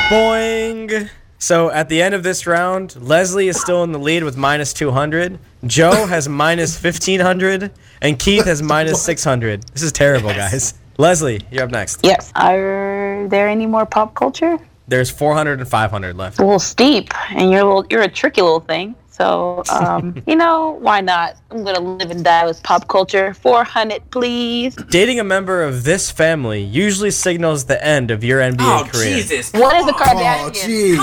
[0.08, 1.10] Boing.
[1.40, 4.72] So at the end of this round, Leslie is still in the lead with minus
[4.72, 5.38] 200.
[5.66, 9.64] Joe has minus 1500, and Keith has minus 600.
[9.72, 10.74] This is terrible, guys.
[10.96, 12.00] Leslie, you're up next.
[12.04, 12.32] Yes.
[12.36, 14.58] Are there any more pop culture?
[14.88, 16.38] There's 400 and 500 left.
[16.38, 18.94] a little steep, and you're a little, you're a tricky little thing.
[19.10, 21.34] So, um, you know, why not?
[21.50, 23.34] I'm gonna live and die with pop culture.
[23.34, 24.76] 400, please.
[24.76, 29.16] Dating a member of this family usually signals the end of your NBA Oh career.
[29.16, 29.52] Jesus!
[29.52, 30.96] What is a Oh, Kardashian?
[30.96, 30.98] jeez.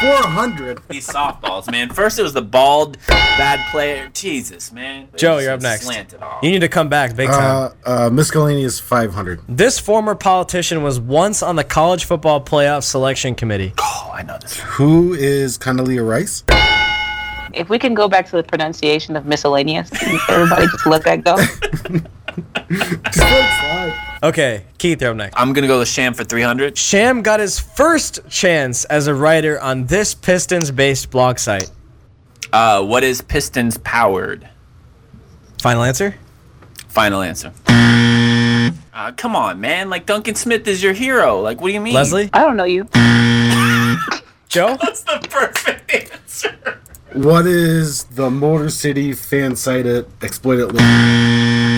[0.00, 0.22] Come on, man.
[0.22, 0.80] Four hundred.
[0.88, 1.90] These softballs, man.
[1.90, 4.08] First it was the bald bad player.
[4.12, 5.08] Jesus, man.
[5.16, 5.82] Joe, you're up next.
[5.86, 6.42] Slanted off.
[6.42, 7.72] You need to come back big time.
[7.84, 9.40] Uh, uh, miscellaneous five hundred.
[9.48, 13.72] This former politician was once on the college football playoff selection committee.
[13.78, 14.58] oh, I know this.
[14.60, 16.44] Who is Condoleezza Rice?
[17.54, 19.90] If we can go back to the pronunciation of miscellaneous,
[20.28, 21.36] everybody just let that go.
[22.68, 24.07] Just let it slide.
[24.22, 25.38] Okay, Keith, you're up next.
[25.38, 26.76] I'm gonna go with Sham for 300.
[26.76, 31.70] Sham got his first chance as a writer on this Pistons based blog site.
[32.52, 34.48] Uh, what is Pistons powered?
[35.62, 36.16] Final answer?
[36.88, 37.52] Final answer.
[37.68, 39.88] Uh, come on, man.
[39.88, 41.40] Like Duncan Smith is your hero.
[41.40, 41.94] Like, what do you mean?
[41.94, 42.30] Leslie?
[42.32, 42.88] I don't know you.
[44.48, 44.76] Joe?
[44.80, 46.80] That's the perfect answer.
[47.12, 50.74] What is the Motor City fan site at exploited?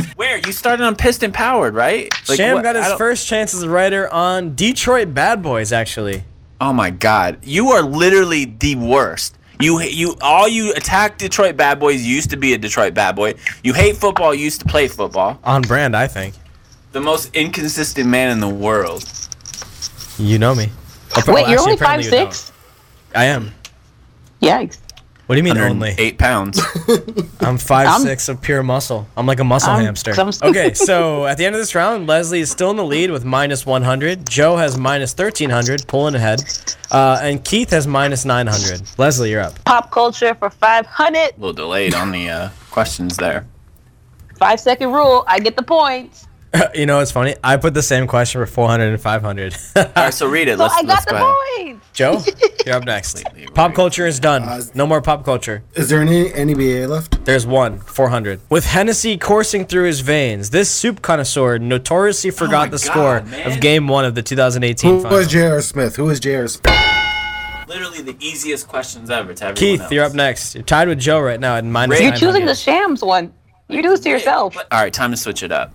[0.03, 0.15] Link?
[0.17, 2.09] Where you started on Piston powered, right?
[2.29, 6.25] Like, Sham what- got his first chance as a writer on Detroit Bad Boys, actually.
[6.61, 9.37] Oh my God, you are literally the worst.
[9.61, 12.03] You you all you attack Detroit Bad Boys.
[12.03, 13.35] You used to be a Detroit Bad Boy.
[13.63, 14.35] You hate football.
[14.35, 15.39] You used to play football.
[15.45, 16.35] On brand, I think.
[16.93, 19.05] The most inconsistent man in the world.
[20.19, 20.65] You know me.
[21.15, 22.33] Wait, actually, you're only five you don't.
[22.33, 22.53] six.
[23.15, 23.53] I am.
[24.43, 24.79] Yikes.
[25.31, 25.95] What do you mean only?
[25.97, 26.61] Eight pounds.
[27.41, 29.07] I'm five I'm- six of pure muscle.
[29.17, 30.13] I'm like a muscle I'm- hamster.
[30.13, 32.85] 'cause I'm- okay, so at the end of this round, Leslie is still in the
[32.85, 34.29] lead with minus 100.
[34.29, 36.43] Joe has minus 1300, pulling ahead,
[36.91, 38.83] uh, and Keith has minus 900.
[38.99, 39.65] Leslie, you're up.
[39.65, 41.17] Pop culture for 500.
[41.17, 43.47] A little delayed on the uh, questions there.
[44.37, 45.23] Five second rule.
[45.29, 46.27] I get the points.
[46.75, 47.37] you know what's funny?
[47.45, 49.57] I put the same question for 400 and 500.
[49.77, 50.59] All right, so read it.
[50.59, 51.67] Let's, I let's got the go ahead.
[51.67, 51.83] point.
[51.93, 52.23] Joe,
[52.67, 53.23] you're up next.
[53.55, 54.43] Pop culture is done.
[54.43, 55.63] Uh, no more pop culture.
[55.75, 57.25] Is there any NBA left?
[57.25, 58.41] There's one, 400.
[58.51, 62.81] With Hennessy coursing through his veins, this soup connoisseur notoriously oh forgot Oh the God,
[62.81, 63.53] score man.
[63.53, 65.27] of Game 1 of the 2018 Who was finals.
[65.29, 65.61] J.R.
[65.63, 65.97] Smith?
[65.97, 66.49] Who is J.R.
[66.49, 66.75] Smith?
[67.69, 69.93] Literally the easiest questions ever to everyone Keith, else.
[69.93, 70.55] you're up next.
[70.57, 73.33] You're tied with Joe right now at minus You're You're choosing the Shams one.
[73.69, 74.57] You do this to yourself.
[74.57, 75.73] All right, time to switch it up.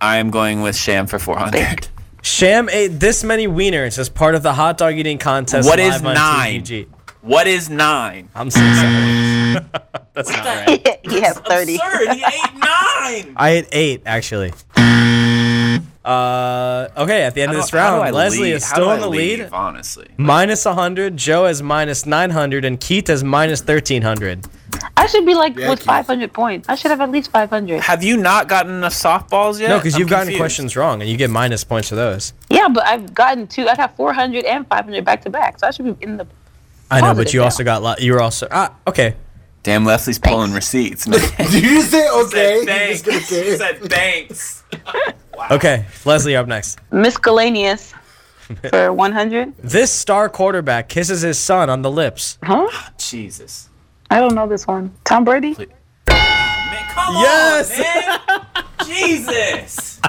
[0.00, 1.88] I am going with Sham for 400.
[2.22, 5.68] Sham ate this many wieners as part of the hot dog eating contest.
[5.68, 6.62] What is nine?
[6.62, 6.86] TVG.
[7.22, 8.28] What is nine?
[8.34, 9.66] I'm so sorry.
[10.14, 11.00] That's not right.
[11.04, 11.76] he has 30.
[11.76, 12.12] Absurd.
[12.12, 13.34] He ate nine.
[13.36, 14.52] I ate eight actually.
[16.08, 18.52] Uh, okay, at the end of this How do I round, Leslie lead?
[18.54, 19.48] is still in the lead, lead.
[19.52, 24.46] Honestly, Minus 100, Joe has minus 900, and Keith has minus 1300.
[24.96, 25.86] I should be like Yeah, with Keith.
[25.86, 26.66] 500 points.
[26.68, 27.80] I should have at least 500.
[27.82, 29.68] have you not gotten enough softballs yet?
[29.68, 32.32] No, because you've gotten questions wrong, and you get minus points for those.
[32.48, 33.68] Yeah, but I've gotten two.
[33.68, 35.58] I got 400 and 500 back to back.
[35.58, 36.26] So I should be in the.
[36.90, 37.44] I know, but you now.
[37.44, 39.14] also got lo- you were also ah okay.
[39.68, 41.06] Damn, Leslie's pulling receipts.
[41.06, 41.20] Man.
[41.36, 42.64] Did you say okay?
[42.64, 43.28] Said You just gonna thanks.
[43.28, 44.64] say She said thanks.
[45.52, 46.78] Okay, Leslie up next.
[46.90, 47.92] Miscellaneous
[48.70, 49.56] for 100.
[49.58, 52.38] This star quarterback kisses his son on the lips.
[52.42, 52.66] Huh?
[52.72, 53.68] Ah, Jesus.
[54.10, 54.90] I don't know this one.
[55.04, 55.54] Tom Brady?
[55.58, 55.66] Man,
[56.88, 57.70] come Yes!
[57.70, 58.86] on, man.
[58.86, 60.00] Jesus.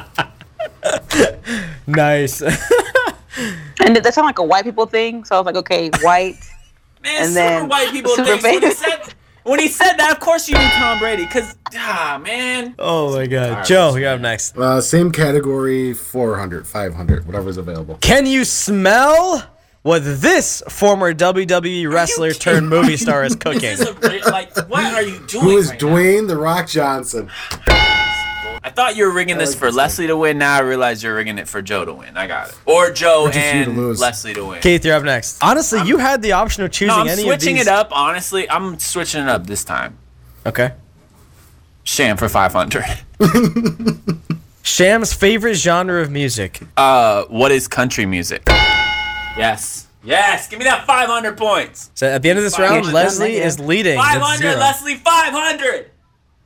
[1.86, 2.41] Nice.
[2.41, 5.26] And that sounded like a white people thing.
[5.26, 6.38] So I was like, okay, white.
[7.03, 8.82] Man, And super then white people super things.
[9.43, 12.19] When he said when he said that, of course you knew Tom Brady, cause ah
[12.23, 12.75] man.
[12.79, 14.57] oh my God, right, Joe, let's you're up next.
[14.57, 17.97] Uh, same category, 400, 500, whatever's available.
[18.01, 19.43] Can you smell
[19.81, 23.61] what this former WWE wrestler turned movie star is cooking?
[23.61, 25.43] This is a, like what are you doing?
[25.43, 25.87] Who is right now?
[25.87, 27.29] Dwayne The Rock Johnson?
[28.62, 30.38] I thought you were rigging this like for Leslie to win.
[30.38, 32.18] Now I realize you're rigging it for Joe to win.
[32.18, 32.55] I got it.
[32.66, 33.99] Or Joe Or just you to and lose.
[34.01, 34.62] Leslie to win.
[34.62, 35.41] Keith, you're up next.
[35.41, 37.26] Honestly, you had the option of choosing any of these.
[37.26, 37.68] No, I'm any switching of these.
[37.68, 37.89] it up.
[37.91, 39.97] Honestly, I'm switching it up this time.
[40.45, 40.74] Okay.
[41.84, 42.84] Sham for 500.
[44.64, 46.62] Sham's favorite genre of music.
[46.78, 48.43] Uh, what is country music?
[48.47, 49.88] Yes.
[50.03, 50.47] Yes.
[50.49, 51.91] Give me that 500 points.
[51.95, 52.91] So at the end of this round.
[52.91, 53.97] Leslie is leading.
[53.97, 54.57] 500.
[54.57, 54.95] Leslie.
[54.95, 55.89] 500.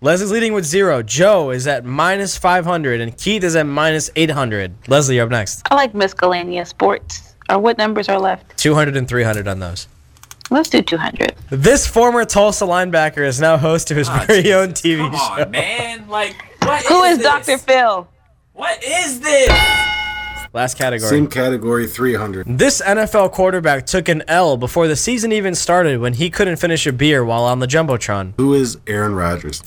[0.03, 1.01] Leslie's leading with zero.
[1.01, 4.89] Joe is at minus 500, and Keith is at minus 800.
[4.89, 5.61] Leslie, you're up next.
[5.71, 7.35] I like miscellaneous sports.
[7.49, 8.57] Or what numbers are left?
[8.57, 9.87] 200 and 300 on those.
[10.49, 11.33] Let's do 200.
[11.49, 14.55] This former Tulsa linebacker is now host to his Ah, very Jesus.
[14.57, 15.43] own TV Come show.
[15.43, 16.09] on, man.
[16.09, 17.25] Like, what Who is this?
[17.27, 17.57] Dr.
[17.57, 18.05] Phil?
[18.51, 19.49] What is this?
[20.53, 21.09] Last category.
[21.09, 22.45] Same category, 300.
[22.59, 26.85] This NFL quarterback took an L before the season even started when he couldn't finish
[26.85, 28.33] a beer while on the Jumbotron.
[28.37, 29.63] Who is Aaron Rodgers?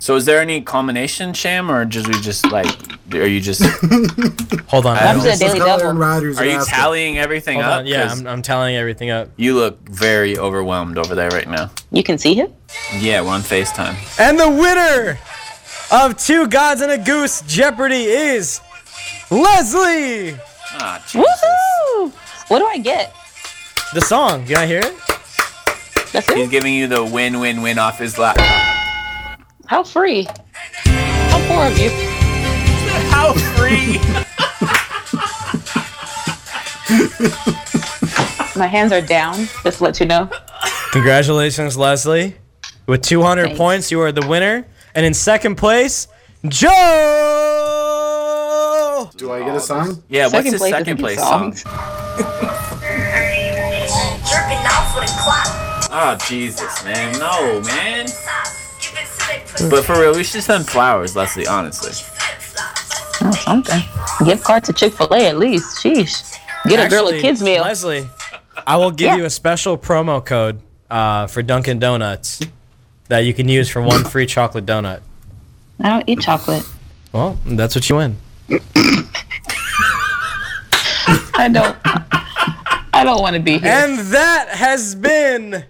[0.00, 2.66] So, is there any combination, Sham, or just we just like,
[3.14, 3.60] are you just
[4.66, 4.96] Hold on.
[4.96, 5.98] I I'm don't- to the Let's Daily call Double.
[5.98, 7.78] Rodgers are you tallying everything Hold up?
[7.80, 7.86] on.
[7.86, 9.28] Yeah, 'Cause I'm, I'm tallying everything up.
[9.36, 11.70] you look very overwhelmed over there right now.
[11.92, 12.52] You can see him?
[12.98, 13.94] Yeah, we're on Facetime.
[14.20, 15.18] And the winner
[15.92, 18.60] of Two Gods and a Goose Jeopardy is
[19.30, 20.36] Leslie.
[20.72, 21.26] Ah, Jesus.
[21.26, 22.12] Woohoo!
[22.48, 23.14] What do I get?
[23.94, 24.46] The song.
[24.46, 24.94] Can I hear it?
[26.12, 28.46] That's He's giving you the win-win-win off his laptop.
[29.66, 30.26] How free?
[30.84, 31.90] How poor of you?
[33.10, 33.98] How free?
[38.56, 40.30] My hands are down, just to let you know.
[40.92, 42.36] Congratulations, Leslie.
[42.86, 43.58] With 200 Thanks.
[43.58, 44.66] points, you are the winner.
[44.94, 46.08] And in second place,
[46.48, 47.55] Joe.
[49.16, 50.02] Do I get a song?
[50.08, 51.54] yeah, what's his place second place song?
[51.54, 51.62] songs.
[54.28, 55.46] Jerking off with a clock.
[55.90, 57.18] Oh, Jesus, man.
[57.18, 58.06] No, man.
[58.06, 58.12] You
[58.92, 61.92] can slip But for real, we should send flowers, Leslie, honestly.
[63.22, 63.80] Oh, something.
[64.26, 65.82] Gift card to Chick fil A at least.
[65.82, 66.36] Sheesh.
[66.68, 67.62] Get a girl a kid's meal.
[67.62, 68.06] Leslie,
[68.66, 69.16] I will give Yeah.
[69.16, 70.60] you a special promo code
[70.90, 72.40] uh, for Dunkin' Donuts
[73.08, 75.00] that you can use for one free chocolate donut.
[75.80, 76.64] I don't eat chocolate.
[77.12, 78.16] Well, that's what you win.
[81.38, 81.76] I don't.
[82.94, 83.70] I don't want to be here.
[83.70, 85.64] And that has been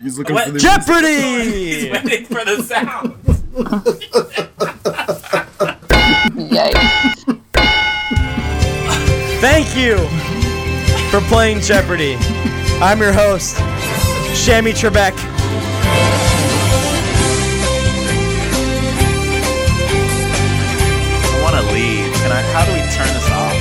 [0.00, 0.46] He's looking What?
[0.46, 1.90] for the Jeopardy!
[1.90, 3.14] Waiting for the sound.
[6.38, 7.40] Yikes.
[9.40, 9.96] Thank you
[11.10, 12.16] for playing Jeopardy.
[12.80, 13.56] I'm your host,
[14.34, 15.12] Shammy Trebek.
[21.24, 22.12] I want to leave.
[22.14, 22.42] Can I?
[22.52, 23.51] How do we turn this off?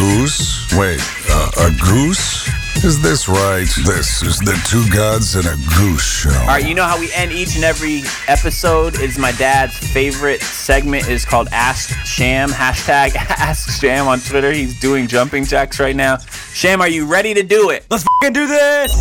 [0.00, 0.72] Goose.
[0.76, 2.48] Wait, uh, a goose
[2.84, 3.68] Is this right?
[3.84, 6.30] This is the Two Gods and a Goose Show.
[6.30, 10.40] All right, you know how we end each and every episode is my dad's favorite
[10.40, 12.48] segment is called Ask Sham.
[12.48, 14.50] Hashtag Ask Sham on Twitter.
[14.52, 16.16] He's doing jumping jacks right now.
[16.54, 17.84] Sham, are you ready to do it?
[17.90, 18.92] Let's fucking do this.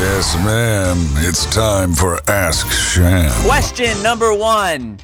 [0.00, 0.96] Yes, ma'am.
[1.28, 3.30] It's time for Ask Sham.
[3.44, 4.98] Question number one.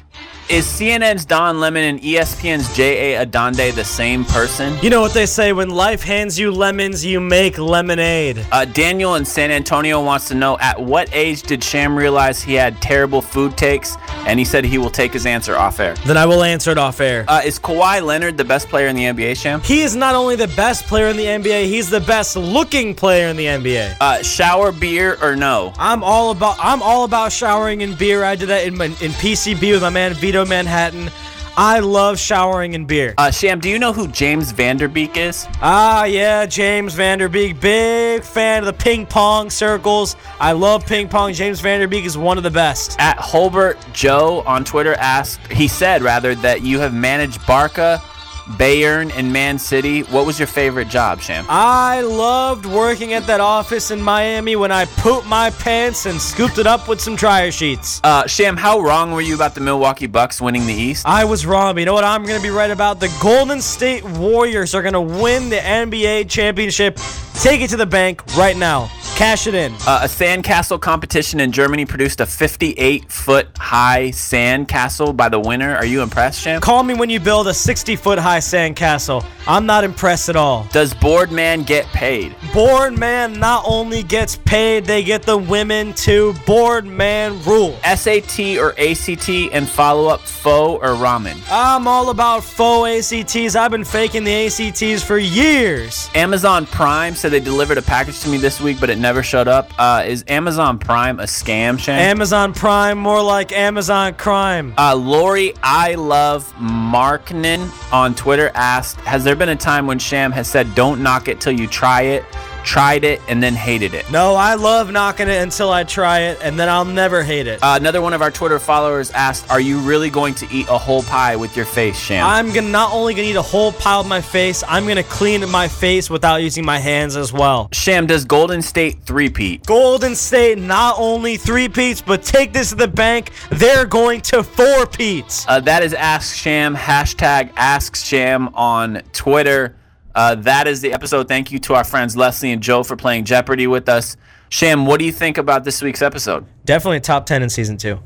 [0.47, 3.25] Is CNN's Don Lemon and ESPN's J.A.
[3.25, 4.77] Adande the same person?
[4.83, 8.45] You know what they say: when life hands you lemons, you make lemonade.
[8.51, 12.53] Uh, Daniel in San Antonio wants to know at what age did Sham realize he
[12.53, 13.97] had terrible food takes?
[14.27, 15.95] And he said he will take his answer off air.
[16.05, 17.25] Then I will answer it off air.
[17.27, 19.61] Uh, is Kawhi Leonard the best player in the NBA, Sham?
[19.61, 23.29] He is not only the best player in the NBA, he's the best looking player
[23.29, 23.97] in the NBA.
[23.99, 25.73] Uh, shower beer or no?
[25.79, 28.23] I'm all about I'm all about showering in beer.
[28.23, 31.11] I did that in my, in PCB with my man Vito Manhattan.
[31.57, 33.13] I love showering in beer.
[33.17, 35.47] Uh, Sham, do you know who James Van Der Beek is?
[35.61, 40.17] Ah, yeah, James Van Der Beek, big fan of the ping pong circles.
[40.41, 41.31] I love ping pong.
[41.31, 42.97] James Van Der Beek is one of the best.
[42.99, 48.01] At Holbert Joe on Twitter asked, he said rather, that you have managed Barca,
[48.45, 50.01] Bayern, and Man City.
[50.03, 51.45] What was your favorite job, Sham?
[51.49, 56.57] I loved working at that office in Miami when I pooped my pants and scooped
[56.57, 57.99] it up with some dryer sheets.
[58.03, 61.05] Uh, Sham, how wrong were you about the Milwaukee Bucks winning the East?
[61.07, 62.99] I was wrong, but you know what I'm going to be right about?
[62.99, 66.99] The Golden State Warriors are going to win the NBA championship.
[67.39, 68.89] Take it to the bank right now.
[69.15, 69.71] Cash it in.
[69.87, 75.75] Uh, a sandcastle competition in Germany produced a 58 foot high sandcastle by the winner.
[75.75, 76.59] Are you impressed, Sham?
[76.59, 79.23] Call me when you build a 60 foot high sandcastle.
[79.47, 80.67] I'm not impressed at all.
[80.71, 82.35] Does Boardman get paid?
[82.51, 86.33] Board man not only gets paid, they get the women too.
[86.45, 87.77] Board man rule.
[87.83, 91.39] SAT or ACT and follow up pho or ramen?
[91.49, 93.55] I'm all about faux ACTs.
[93.55, 96.09] I've been faking the ACTs for years.
[96.15, 99.47] Amazon Prime said they delivered a package to me this week, but it never showed
[99.47, 99.71] up.
[99.79, 101.97] Uh, is Amazon Prime a scam, Shane?
[101.97, 104.75] Amazon Prime, more like Amazon crime.
[104.77, 110.31] uh, Lori, I love Marknan on Twitter asked, Has there been a time when Sham
[110.33, 112.23] has said, Don't knock it till you try it,
[112.65, 114.09] tried it, and then hated it?
[114.11, 117.63] No, I love knocking it until I try it, and then I'll never hate it.
[117.63, 120.77] Uh, another one of our Twitter followers asked, Are you really going to eat a
[120.77, 122.25] whole pie with your face, Sham?
[122.25, 125.49] I'm gonna not only gonna eat a whole pie of my face, I'm gonna clean
[125.49, 127.69] my face without using my hands as well.
[127.71, 129.65] Sham, does Golden State three-peat?
[129.65, 133.31] Golden State not only three peats, but take this to the bank.
[133.51, 135.45] They're going to four peats.
[135.47, 139.75] Uh, that is Ask Sham, hashtag Ask Sham on Twitter.
[140.15, 141.27] Uh, that is the episode.
[141.27, 144.15] Thank you to our friends Leslie and Joe for playing Jeopardy with us.
[144.49, 146.45] Sham, what do you think about this week's episode?
[146.63, 147.99] Definitely top ten in season two.